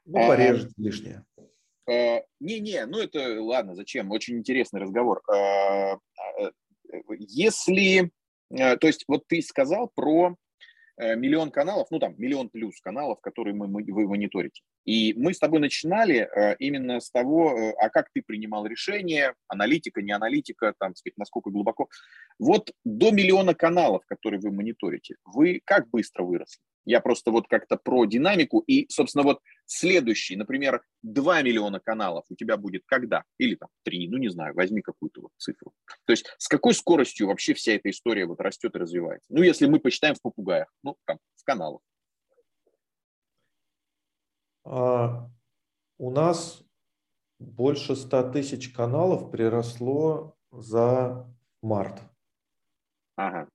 Ну, 0.04 0.22
а, 0.22 0.28
порежет 0.28 0.70
а, 0.78 0.80
лишнее. 0.80 1.24
Не-не, 2.38 2.86
ну 2.86 3.00
это 3.00 3.42
ладно, 3.42 3.74
зачем? 3.74 4.12
Очень 4.12 4.38
интересный 4.38 4.80
разговор. 4.80 5.20
А, 5.28 5.98
если, 7.08 8.12
то 8.48 8.86
есть 8.86 9.06
вот 9.08 9.24
ты 9.26 9.42
сказал 9.42 9.90
про 9.92 10.36
миллион 10.98 11.50
каналов, 11.50 11.88
ну 11.90 11.98
там 11.98 12.14
миллион 12.18 12.48
плюс 12.48 12.80
каналов, 12.80 13.20
которые 13.20 13.54
мы, 13.54 13.66
вы 13.66 14.08
мониторите. 14.08 14.62
И 14.84 15.12
мы 15.14 15.34
с 15.34 15.38
тобой 15.38 15.60
начинали 15.60 16.28
э, 16.34 16.56
именно 16.58 17.00
с 17.00 17.10
того, 17.10 17.52
э, 17.52 17.72
а 17.78 17.90
как 17.90 18.08
ты 18.14 18.22
принимал 18.22 18.64
решение, 18.66 19.34
аналитика, 19.46 20.00
не 20.00 20.12
аналитика, 20.12 20.74
там, 20.78 20.94
сказать, 20.94 21.18
насколько 21.18 21.50
глубоко. 21.50 21.88
Вот 22.38 22.72
до 22.84 23.10
миллиона 23.10 23.54
каналов, 23.54 24.04
которые 24.06 24.40
вы 24.40 24.50
мониторите, 24.50 25.16
вы 25.26 25.60
как 25.64 25.88
быстро 25.90 26.24
выросли? 26.24 26.62
Я 26.88 27.02
просто 27.02 27.30
вот 27.30 27.46
как-то 27.48 27.76
про 27.76 28.06
динамику. 28.06 28.60
И, 28.60 28.90
собственно, 28.90 29.22
вот 29.22 29.40
следующий, 29.66 30.36
например, 30.36 30.80
2 31.02 31.42
миллиона 31.42 31.80
каналов 31.80 32.24
у 32.30 32.34
тебя 32.34 32.56
будет 32.56 32.82
когда? 32.86 33.24
Или 33.36 33.56
там 33.56 33.68
3, 33.84 34.08
ну 34.08 34.16
не 34.16 34.30
знаю, 34.30 34.54
возьми 34.54 34.80
какую-то 34.80 35.20
вот 35.20 35.30
цифру. 35.36 35.74
То 36.06 36.12
есть 36.12 36.24
с 36.38 36.48
какой 36.48 36.72
скоростью 36.72 37.26
вообще 37.26 37.52
вся 37.52 37.72
эта 37.72 37.90
история 37.90 38.24
вот 38.24 38.40
растет 38.40 38.74
и 38.74 38.78
развивается? 38.78 39.26
Ну, 39.28 39.42
если 39.42 39.66
мы 39.66 39.80
посчитаем 39.80 40.14
в 40.14 40.22
попугаях, 40.22 40.72
ну, 40.82 40.96
там, 41.04 41.18
в 41.36 41.44
каналах. 41.44 41.82
А, 44.64 45.28
у 45.98 46.10
нас 46.10 46.64
больше 47.38 47.96
100 47.96 48.32
тысяч 48.32 48.72
каналов 48.72 49.30
приросло 49.30 50.38
за 50.50 51.26
март. 51.60 52.00
Ага. 53.16 53.46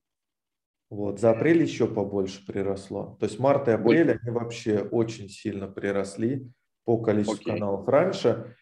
Вот, 0.90 1.18
за 1.18 1.30
апрель 1.30 1.62
еще 1.62 1.86
побольше 1.86 2.44
приросло. 2.46 3.16
То 3.18 3.26
есть 3.26 3.38
март 3.38 3.68
и 3.68 3.72
апрель, 3.72 4.12
они 4.12 4.30
вообще 4.30 4.80
очень 4.80 5.28
сильно 5.28 5.66
приросли 5.66 6.48
по 6.84 6.98
количеству 6.98 7.34
Окей. 7.34 7.54
каналов. 7.54 7.88
Раньше, 7.88 8.56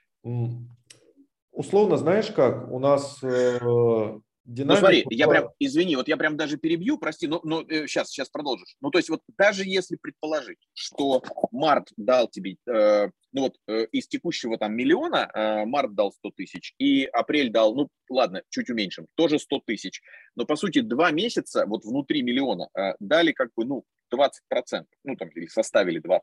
условно, 1.50 1.96
знаешь 1.96 2.30
как, 2.30 2.70
у 2.70 2.78
нас 2.78 3.22
э, 3.22 4.18
Динамику... 4.44 4.74
Ну 4.74 4.80
смотри, 4.80 5.04
я 5.10 5.28
прям, 5.28 5.50
извини, 5.60 5.94
вот 5.94 6.08
я 6.08 6.16
прям 6.16 6.36
даже 6.36 6.56
перебью, 6.56 6.98
прости, 6.98 7.28
но, 7.28 7.40
но 7.44 7.62
э, 7.62 7.86
сейчас, 7.86 8.10
сейчас 8.10 8.28
продолжишь. 8.28 8.74
Ну 8.80 8.90
то 8.90 8.98
есть 8.98 9.08
вот 9.08 9.20
даже 9.38 9.64
если 9.64 9.96
предположить, 9.96 10.58
что 10.74 11.22
март 11.52 11.88
дал 11.96 12.28
тебе, 12.28 12.56
э, 12.66 13.08
ну 13.32 13.42
вот 13.42 13.56
э, 13.68 13.86
из 13.92 14.08
текущего 14.08 14.58
там 14.58 14.74
миллиона, 14.74 15.30
э, 15.32 15.64
март 15.64 15.94
дал 15.94 16.12
100 16.12 16.30
тысяч, 16.36 16.74
и 16.78 17.04
апрель 17.04 17.50
дал, 17.50 17.74
ну 17.76 17.88
ладно, 18.10 18.42
чуть 18.50 18.68
уменьшим, 18.68 19.06
тоже 19.14 19.38
100 19.38 19.60
тысяч, 19.64 20.02
но 20.34 20.44
по 20.44 20.56
сути 20.56 20.80
два 20.80 21.12
месяца 21.12 21.64
вот 21.66 21.84
внутри 21.84 22.22
миллиона 22.22 22.68
э, 22.76 22.94
дали 22.98 23.30
как 23.30 23.50
бы, 23.56 23.64
ну, 23.64 23.84
20%, 24.12 24.28
ну 25.04 25.16
там, 25.16 25.28
или 25.28 25.46
составили 25.46 26.00
20%. 26.00 26.20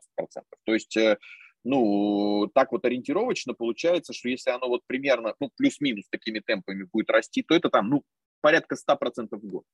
То 0.64 0.74
есть... 0.74 0.96
Э, 0.96 1.16
ну, 1.64 2.50
так 2.54 2.72
вот 2.72 2.84
ориентировочно 2.84 3.54
получается, 3.54 4.12
что 4.12 4.28
если 4.28 4.50
оно 4.50 4.68
вот 4.68 4.82
примерно, 4.86 5.34
ну, 5.40 5.50
плюс-минус 5.56 6.08
такими 6.10 6.40
темпами 6.40 6.88
будет 6.92 7.10
расти, 7.10 7.42
то 7.42 7.54
это 7.54 7.68
там, 7.68 7.90
ну, 7.90 8.02
порядка 8.40 8.76
100% 8.76 9.28
в 9.32 9.46
год. 9.46 9.64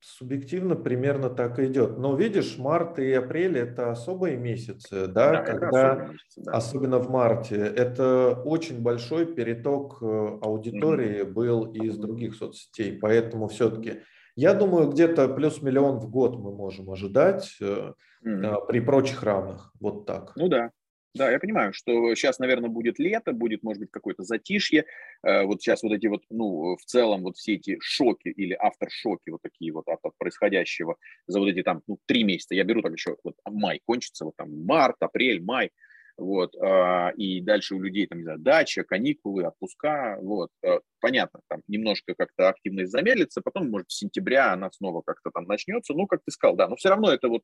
Субъективно 0.00 0.76
примерно 0.76 1.30
так 1.30 1.58
и 1.58 1.66
идет. 1.66 1.98
Но 1.98 2.14
видишь, 2.14 2.58
март 2.58 3.00
и 3.00 3.12
апрель– 3.12 3.58
это 3.58 3.90
особые 3.90 4.36
месяцы, 4.36 5.08
да, 5.08 5.32
да 5.32 5.42
когда, 5.42 5.94
месяцы, 5.94 6.42
да. 6.42 6.52
особенно 6.52 6.98
в 6.98 7.10
марте, 7.10 7.56
это 7.56 8.40
очень 8.44 8.82
большой 8.82 9.26
переток 9.26 9.98
э, 10.00 10.38
аудитории 10.42 11.22
mm-hmm. 11.22 11.32
был 11.32 11.72
из 11.72 11.98
других 11.98 12.36
соцсетей. 12.36 12.96
Поэтому 12.96 13.48
все-таки 13.48 14.02
я 14.36 14.54
думаю, 14.54 14.88
где-то 14.90 15.28
плюс 15.28 15.62
миллион 15.62 15.98
в 15.98 16.10
год 16.10 16.36
мы 16.38 16.54
можем 16.54 16.90
ожидать 16.90 17.56
mm-hmm. 17.60 18.66
при 18.68 18.80
прочих 18.80 19.22
равных. 19.22 19.72
Вот 19.80 20.06
так. 20.06 20.32
Ну 20.36 20.48
да. 20.48 20.70
Да, 21.14 21.30
я 21.30 21.38
понимаю, 21.38 21.72
что 21.72 22.14
сейчас, 22.14 22.38
наверное, 22.38 22.68
будет 22.68 22.98
лето, 22.98 23.32
будет, 23.32 23.62
может 23.62 23.80
быть, 23.80 23.90
какое-то 23.90 24.22
затишье. 24.22 24.84
Э, 25.22 25.44
вот 25.44 25.62
сейчас 25.62 25.82
вот 25.82 25.92
эти 25.92 26.08
вот, 26.08 26.22
ну, 26.28 26.76
в 26.76 26.84
целом 26.84 27.22
вот 27.22 27.36
все 27.36 27.54
эти 27.54 27.78
шоки 27.80 28.28
или 28.28 28.52
авторшоки 28.52 29.30
вот 29.30 29.40
такие 29.40 29.72
вот 29.72 29.88
от, 29.88 30.00
происходящего 30.18 30.96
за 31.26 31.38
вот 31.38 31.48
эти 31.48 31.62
там, 31.62 31.80
ну, 31.86 31.98
три 32.04 32.22
месяца. 32.22 32.54
Я 32.54 32.64
беру 32.64 32.82
так 32.82 32.92
еще, 32.92 33.16
вот 33.24 33.34
май 33.46 33.80
кончится, 33.86 34.26
вот 34.26 34.36
там 34.36 34.62
март, 34.66 34.96
апрель, 35.00 35.42
май 35.42 35.70
вот, 36.18 36.54
а, 36.56 37.10
и 37.16 37.40
дальше 37.40 37.74
у 37.74 37.80
людей 37.80 38.06
там, 38.06 38.18
не 38.18 38.24
знаю, 38.24 38.38
дача, 38.38 38.84
каникулы, 38.84 39.44
отпуска, 39.44 40.18
вот, 40.20 40.50
э, 40.62 40.80
понятно, 41.00 41.40
там 41.48 41.60
немножко 41.68 42.14
как-то 42.16 42.48
активность 42.48 42.90
замедлится, 42.90 43.42
потом, 43.42 43.70
может, 43.70 43.90
с 43.90 43.98
сентября 43.98 44.52
она 44.52 44.70
снова 44.70 45.02
как-то 45.02 45.30
там 45.30 45.44
начнется, 45.44 45.92
ну, 45.92 46.06
как 46.06 46.20
ты 46.24 46.32
сказал, 46.32 46.56
да, 46.56 46.68
но 46.68 46.76
все 46.76 46.88
равно 46.88 47.12
это 47.12 47.28
вот 47.28 47.42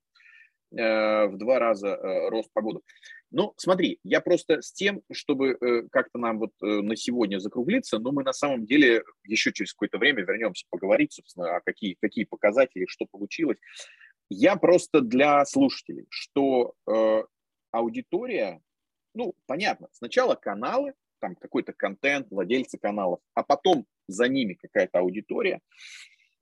э, 0.75 1.27
в 1.27 1.37
два 1.37 1.59
раза 1.59 1.89
э, 1.89 2.29
рост 2.31 2.51
погоды. 2.55 2.81
Ну, 3.31 3.53
смотри, 3.59 3.99
я 4.05 4.21
просто 4.23 4.63
с 4.63 4.73
тем, 4.73 5.03
чтобы 5.11 5.57
как-то 5.91 6.19
нам 6.19 6.39
вот 6.39 6.51
на 6.61 6.97
сегодня 6.97 7.39
закруглиться, 7.39 7.99
но 7.99 8.13
мы 8.13 8.25
на 8.25 8.35
самом 8.35 8.67
деле 8.67 9.05
еще 9.25 9.53
через 9.53 9.73
какое-то 9.73 9.97
время 9.97 10.23
вернемся 10.23 10.67
поговорить, 10.69 11.15
собственно, 11.15 11.57
о 11.57 11.61
какие, 11.63 11.97
какие 12.01 12.25
показатели, 12.25 12.85
что 12.87 13.07
получилось. 13.11 13.57
Я 14.29 14.57
просто 14.57 15.01
для 15.01 15.43
слушателей, 15.47 16.05
что 16.11 16.75
аудитория, 17.73 18.63
ну, 19.15 19.35
понятно, 19.47 19.89
сначала 19.93 20.35
каналы, 20.35 20.95
там 21.21 21.35
какой-то 21.37 21.73
контент, 21.73 22.29
владельцы 22.31 22.79
каналов, 22.79 23.21
а 23.35 23.43
потом 23.43 23.87
за 24.09 24.29
ними 24.29 24.55
какая-то 24.55 25.01
аудитория. 25.01 25.61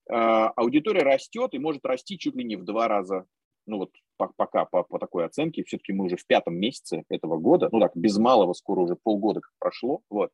А, 0.08 0.48
аудитория 0.50 1.02
растет 1.02 1.54
и 1.54 1.58
может 1.58 1.84
расти 1.84 2.18
чуть 2.18 2.34
ли 2.34 2.44
не 2.44 2.56
в 2.56 2.64
два 2.64 2.88
раза. 2.88 3.26
Ну 3.66 3.78
вот 3.78 3.92
пока 4.16 4.64
по, 4.64 4.82
по 4.82 4.98
такой 4.98 5.26
оценке, 5.26 5.64
все-таки 5.64 5.92
мы 5.92 6.06
уже 6.06 6.16
в 6.16 6.26
пятом 6.26 6.56
месяце 6.56 7.04
этого 7.08 7.36
года, 7.36 7.68
ну 7.72 7.80
так, 7.80 7.92
без 7.94 8.18
малого 8.18 8.52
скоро 8.52 8.80
уже 8.80 8.96
полгода 8.96 9.40
как 9.40 9.52
прошло, 9.58 10.02
вот. 10.10 10.32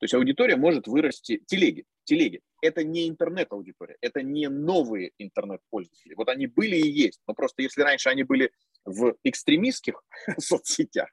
То 0.00 0.04
есть 0.04 0.14
аудитория 0.14 0.56
может 0.56 0.86
вырасти, 0.86 1.42
телеги, 1.46 1.84
телеги, 2.04 2.40
это 2.62 2.82
не 2.82 3.06
интернет-аудитория, 3.06 3.98
это 4.00 4.22
не 4.22 4.48
новые 4.48 5.12
интернет-пользователи. 5.18 6.14
Вот 6.14 6.30
они 6.30 6.46
были 6.46 6.76
и 6.76 6.90
есть, 6.90 7.20
но 7.28 7.34
просто 7.34 7.60
если 7.60 7.82
раньше 7.82 8.08
они 8.08 8.22
были 8.22 8.50
в 8.86 9.14
экстремистских 9.24 10.02
соцсетях, 10.38 11.10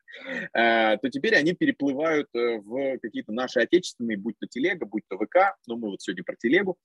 э, 0.53 0.97
то 0.97 1.09
теперь 1.09 1.35
они 1.35 1.51
переплывают 1.51 2.29
э, 2.33 2.59
в 2.59 2.97
какие-то 2.99 3.33
наши 3.33 3.59
отечественные, 3.59 4.17
будь 4.17 4.39
то 4.39 4.47
телега, 4.47 4.85
будь 4.85 5.03
то 5.09 5.17
ВК, 5.17 5.57
ну 5.67 5.75
мы 5.75 5.89
вот 5.89 6.01
сегодня 6.01 6.23
про 6.23 6.38
телегу. 6.38 6.77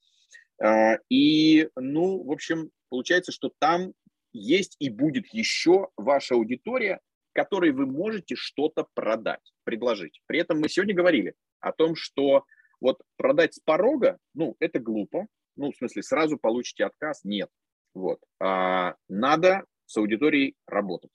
Э, 0.61 0.97
и, 1.09 1.69
ну, 1.77 2.21
в 2.25 2.33
общем, 2.33 2.73
получается, 2.89 3.31
что 3.31 3.53
там 3.61 3.93
есть 4.33 4.75
и 4.81 4.91
будет 4.91 5.33
еще 5.33 5.91
ваша 5.97 6.35
аудитория, 6.35 6.99
которой 7.33 7.71
вы 7.71 7.87
можете 7.87 8.35
что-то 8.35 8.89
продать, 8.93 9.53
предложить. 9.63 10.21
При 10.27 10.41
этом 10.41 10.59
мы 10.59 10.69
сегодня 10.69 10.97
говорили 10.97 11.35
о 11.63 11.73
том, 11.73 11.97
что 11.97 12.45
вот 12.81 13.01
продать 13.17 13.55
с 13.55 13.61
порога, 13.61 14.19
ну, 14.35 14.57
это 14.59 14.79
глупо. 14.79 15.27
Ну, 15.57 15.71
в 15.71 15.77
смысле, 15.77 16.03
сразу 16.03 16.39
получите 16.39 16.85
отказ? 16.85 17.25
Нет. 17.25 17.49
Вот. 17.95 18.19
А, 18.41 18.95
надо 19.09 19.65
с 19.87 19.97
аудиторией 19.97 20.57
работать. 20.67 21.11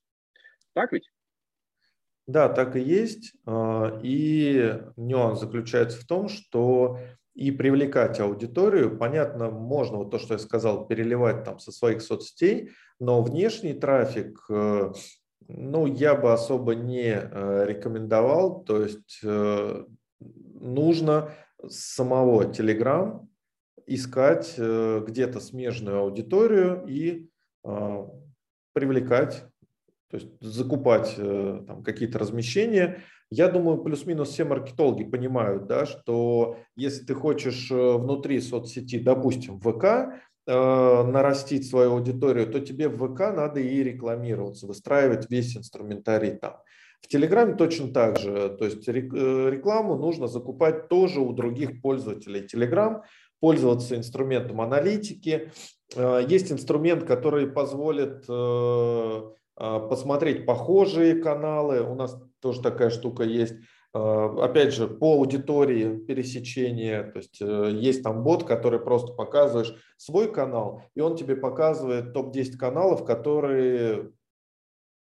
Так 0.73 0.91
ведь? 0.93 1.09
Да, 2.27 2.49
так 2.49 2.75
и 2.75 2.81
есть. 2.81 3.33
А, 3.45 3.99
и 4.03 4.79
нюанс 4.95 5.39
заключается 5.39 5.99
в 5.99 6.05
том, 6.05 6.29
что 6.29 6.99
и 7.37 7.51
привлекать 7.51 8.19
аудиторию. 8.19 8.97
Понятно, 8.97 9.51
можно 9.51 9.97
вот 9.97 10.09
то, 10.09 10.17
что 10.17 10.33
я 10.33 10.39
сказал, 10.39 10.87
переливать 10.87 11.43
там 11.43 11.59
со 11.59 11.71
своих 11.71 12.01
соцсетей, 12.01 12.71
но 12.99 13.21
внешний 13.21 13.73
трафик, 13.73 14.43
э, 14.49 14.91
ну, 15.47 15.85
я 15.85 16.15
бы 16.15 16.33
особо 16.33 16.73
не 16.73 17.13
э, 17.13 17.65
рекомендовал. 17.67 18.63
То 18.63 18.81
есть 18.81 19.19
э, 19.23 19.85
нужно 20.59 21.31
с 21.65 21.95
самого 21.95 22.43
Telegram 22.43 23.25
искать 23.85 24.55
где-то 24.57 25.39
смежную 25.39 25.99
аудиторию 25.99 26.85
и 26.87 27.29
привлекать, 28.73 29.45
то 30.09 30.17
есть 30.17 30.29
закупать 30.41 31.15
там, 31.15 31.83
какие-то 31.83 32.19
размещения. 32.19 33.01
Я 33.29 33.49
думаю, 33.49 33.81
плюс-минус 33.81 34.29
все 34.29 34.43
маркетологи 34.43 35.03
понимают, 35.03 35.67
да, 35.67 35.85
что 35.85 36.57
если 36.75 37.05
ты 37.05 37.13
хочешь 37.13 37.71
внутри 37.71 38.39
соцсети, 38.41 38.99
допустим, 38.99 39.59
ВК, 39.59 40.13
Э, 40.49 41.03
нарастить 41.03 41.69
свою 41.69 41.91
аудиторию, 41.91 42.47
то 42.47 42.61
тебе 42.61 42.87
в 42.87 42.95
ВК 42.95 43.19
надо 43.35 43.59
и 43.59 43.83
рекламироваться, 43.83 44.65
выстраивать 44.65 45.29
весь 45.29 45.57
инструментарий 45.57 46.37
там. 46.37 46.55
В 47.01 47.07
Телеграме 47.07 47.55
точно 47.55 47.93
так 47.93 48.17
же. 48.17 48.49
То 48.57 48.65
есть 48.65 48.87
э, 48.87 48.91
рекламу 48.91 49.95
нужно 49.97 50.27
закупать 50.27 50.89
тоже 50.89 51.19
у 51.21 51.31
других 51.33 51.81
пользователей 51.81 52.47
Телеграм, 52.47 53.03
пользоваться 53.39 53.95
инструментом 53.95 54.61
аналитики. 54.61 55.51
Э, 55.95 56.21
есть 56.27 56.51
инструмент, 56.51 57.03
который 57.05 57.47
позволит 57.47 58.25
посмотреть 59.55 60.45
похожие 60.45 61.15
каналы. 61.15 61.81
У 61.81 61.95
нас 61.95 62.15
тоже 62.41 62.61
такая 62.61 62.91
штука 62.91 63.23
есть 63.23 63.55
Э, 63.97 64.29
опять 64.41 64.73
же, 64.73 64.87
по 64.87 65.13
аудитории 65.13 65.97
пересечения, 65.97 67.03
то 67.03 67.17
есть 67.17 67.41
э, 67.41 67.71
есть 67.73 68.03
там 68.03 68.23
бот, 68.23 68.43
который 68.43 68.79
просто 68.79 69.13
показываешь 69.13 69.73
свой 69.95 70.31
канал, 70.31 70.83
и 70.93 71.01
он 71.01 71.15
тебе 71.15 71.35
показывает 71.35 72.13
топ-10 72.13 72.57
каналов, 72.57 73.05
которые 73.05 74.11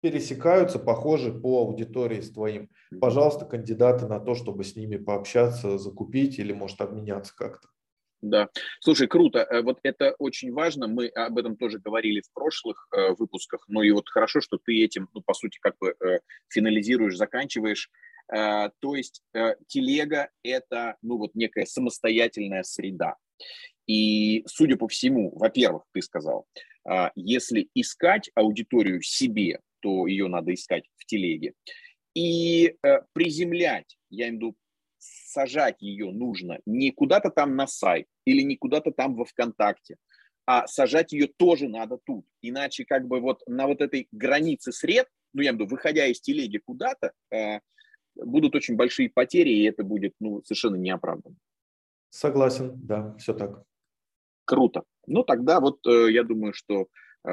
пересекаются, 0.03 0.77
похожи 0.77 1.31
по 1.31 1.61
аудитории 1.61 2.21
с 2.21 2.31
твоим. 2.31 2.69
Пожалуйста, 3.01 3.45
кандидаты 3.45 4.05
на 4.05 4.19
то, 4.19 4.35
чтобы 4.35 4.63
с 4.63 4.75
ними 4.75 4.97
пообщаться, 4.97 5.79
закупить 5.79 6.37
или, 6.37 6.53
может, 6.53 6.81
обменяться 6.81 7.33
как-то. 7.35 7.69
Да, 8.21 8.49
слушай, 8.79 9.07
круто. 9.07 9.39
Э, 9.39 9.63
вот 9.63 9.79
это 9.83 10.13
очень 10.19 10.53
важно. 10.53 10.87
Мы 10.87 11.07
об 11.07 11.37
этом 11.39 11.57
тоже 11.57 11.79
говорили 11.79 12.21
в 12.21 12.31
прошлых 12.33 12.87
выпусках. 13.17 13.65
Ну 13.67 13.81
и 13.81 13.91
вот 13.91 14.07
хорошо, 14.07 14.41
что 14.41 14.59
ты 14.63 14.83
этим, 14.83 15.09
ну, 15.13 15.21
по 15.25 15.33
сути, 15.33 15.57
как 15.59 15.77
бы 15.79 15.95
финализируешь, 16.49 17.17
заканчиваешь. 17.17 17.89
Э, 18.31 18.69
то 18.79 18.95
есть 18.95 19.21
э, 19.33 19.55
телега– 19.67 20.29
это 20.43 20.97
ну, 21.01 21.17
вот 21.17 21.35
некая 21.35 21.65
самостоятельная 21.65 22.63
среда. 22.63 23.15
И, 23.85 24.43
судя 24.47 24.77
по 24.77 24.87
всему, 24.87 25.35
во-первых, 25.35 25.83
ты 25.91 26.01
сказал, 26.01 26.47
э, 26.89 27.09
если 27.15 27.69
искать 27.73 28.29
аудиторию 28.35 29.01
себе, 29.01 29.59
то 29.83 30.07
ее 30.07 30.27
надо 30.27 30.53
искать 30.53 30.85
в 30.95 31.05
телеге. 31.05 31.53
И 32.15 32.75
приземлять, 33.13 33.97
я 34.09 34.29
имею 34.29 34.33
в 34.33 34.41
виду, 34.41 34.57
сажать 34.97 35.81
ее 35.81 36.11
нужно 36.11 36.59
не 36.65 36.91
куда-то 36.91 37.29
там 37.29 37.55
на 37.55 37.67
сайт 37.67 38.07
или 38.25 38.41
не 38.41 38.55
куда-то 38.55 38.91
там 38.91 39.15
во 39.15 39.25
ВКонтакте, 39.25 39.97
а 40.45 40.65
сажать 40.67 41.11
ее 41.11 41.27
тоже 41.27 41.67
надо 41.67 41.99
тут. 42.03 42.25
Иначе 42.41 42.85
как 42.85 43.07
бы 43.07 43.19
вот 43.19 43.41
на 43.47 43.67
вот 43.67 43.81
этой 43.81 44.07
границе 44.11 44.71
сред, 44.71 45.07
ну 45.33 45.41
я 45.41 45.49
имею 45.49 45.57
в 45.57 45.61
виду, 45.61 45.75
выходя 45.75 46.05
из 46.05 46.21
телеги 46.21 46.57
куда-то, 46.57 47.11
будут 48.15 48.55
очень 48.55 48.75
большие 48.75 49.09
потери, 49.09 49.49
и 49.49 49.63
это 49.63 49.83
будет 49.83 50.13
ну, 50.19 50.41
совершенно 50.43 50.75
неоправданно. 50.75 51.35
Согласен, 52.09 52.73
да, 52.75 53.15
все 53.17 53.33
так. 53.33 53.63
Круто. 54.45 54.83
Ну, 55.07 55.23
тогда 55.23 55.59
вот 55.59 55.85
э, 55.87 56.11
я 56.11 56.23
думаю, 56.23 56.53
что 56.53 56.81
э, 56.81 56.85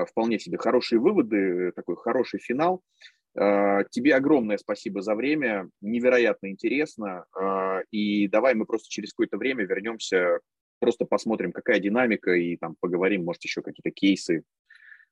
вполне 0.09 0.39
себе 0.39 0.59
хорошие 0.59 0.99
выводы, 0.99 1.73
такой 1.73 1.97
хороший 1.97 2.41
финал. 2.41 2.83
Э, 3.39 3.85
тебе 3.91 4.15
огромное 4.15 4.59
спасибо 4.59 5.03
за 5.03 5.15
время, 5.15 5.69
невероятно 5.81 6.51
интересно. 6.51 7.25
И 7.91 8.29
давай 8.29 8.55
мы 8.55 8.67
просто 8.67 8.89
через 8.89 9.13
какое-то 9.13 9.37
время 9.37 9.65
вернемся, 9.65 10.41
просто 10.81 11.05
посмотрим, 11.05 11.53
какая 11.53 11.79
динамика, 11.79 12.33
и 12.33 12.57
там 12.57 12.77
поговорим, 12.81 13.25
может, 13.25 13.45
еще 13.45 13.63
какие-то 13.63 13.91
кейсы 13.91 14.43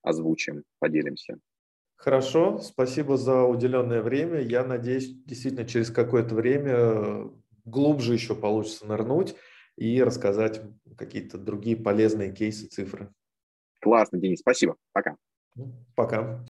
озвучим, 0.03 0.65
поделимся. 0.79 1.39
Хорошо, 1.97 2.59
спасибо 2.59 3.17
за 3.17 3.43
уделенное 3.43 4.03
время. 4.03 4.41
Я 4.41 4.65
надеюсь, 4.65 5.13
действительно 5.25 5.67
через 5.67 5.91
какое-то 5.91 6.35
время 6.37 7.29
глубже 7.65 8.15
еще 8.15 8.37
получится 8.37 8.87
нырнуть 8.87 9.35
и 9.77 10.03
рассказать 10.03 10.63
какие-то 10.97 11.39
другие 11.39 11.77
полезные 11.77 12.33
кейсы, 12.33 12.69
цифры. 12.69 13.13
Классно, 13.81 14.19
Денис, 14.19 14.41
спасибо. 14.41 14.77
Пока. 14.93 15.17
Пока. 15.95 16.45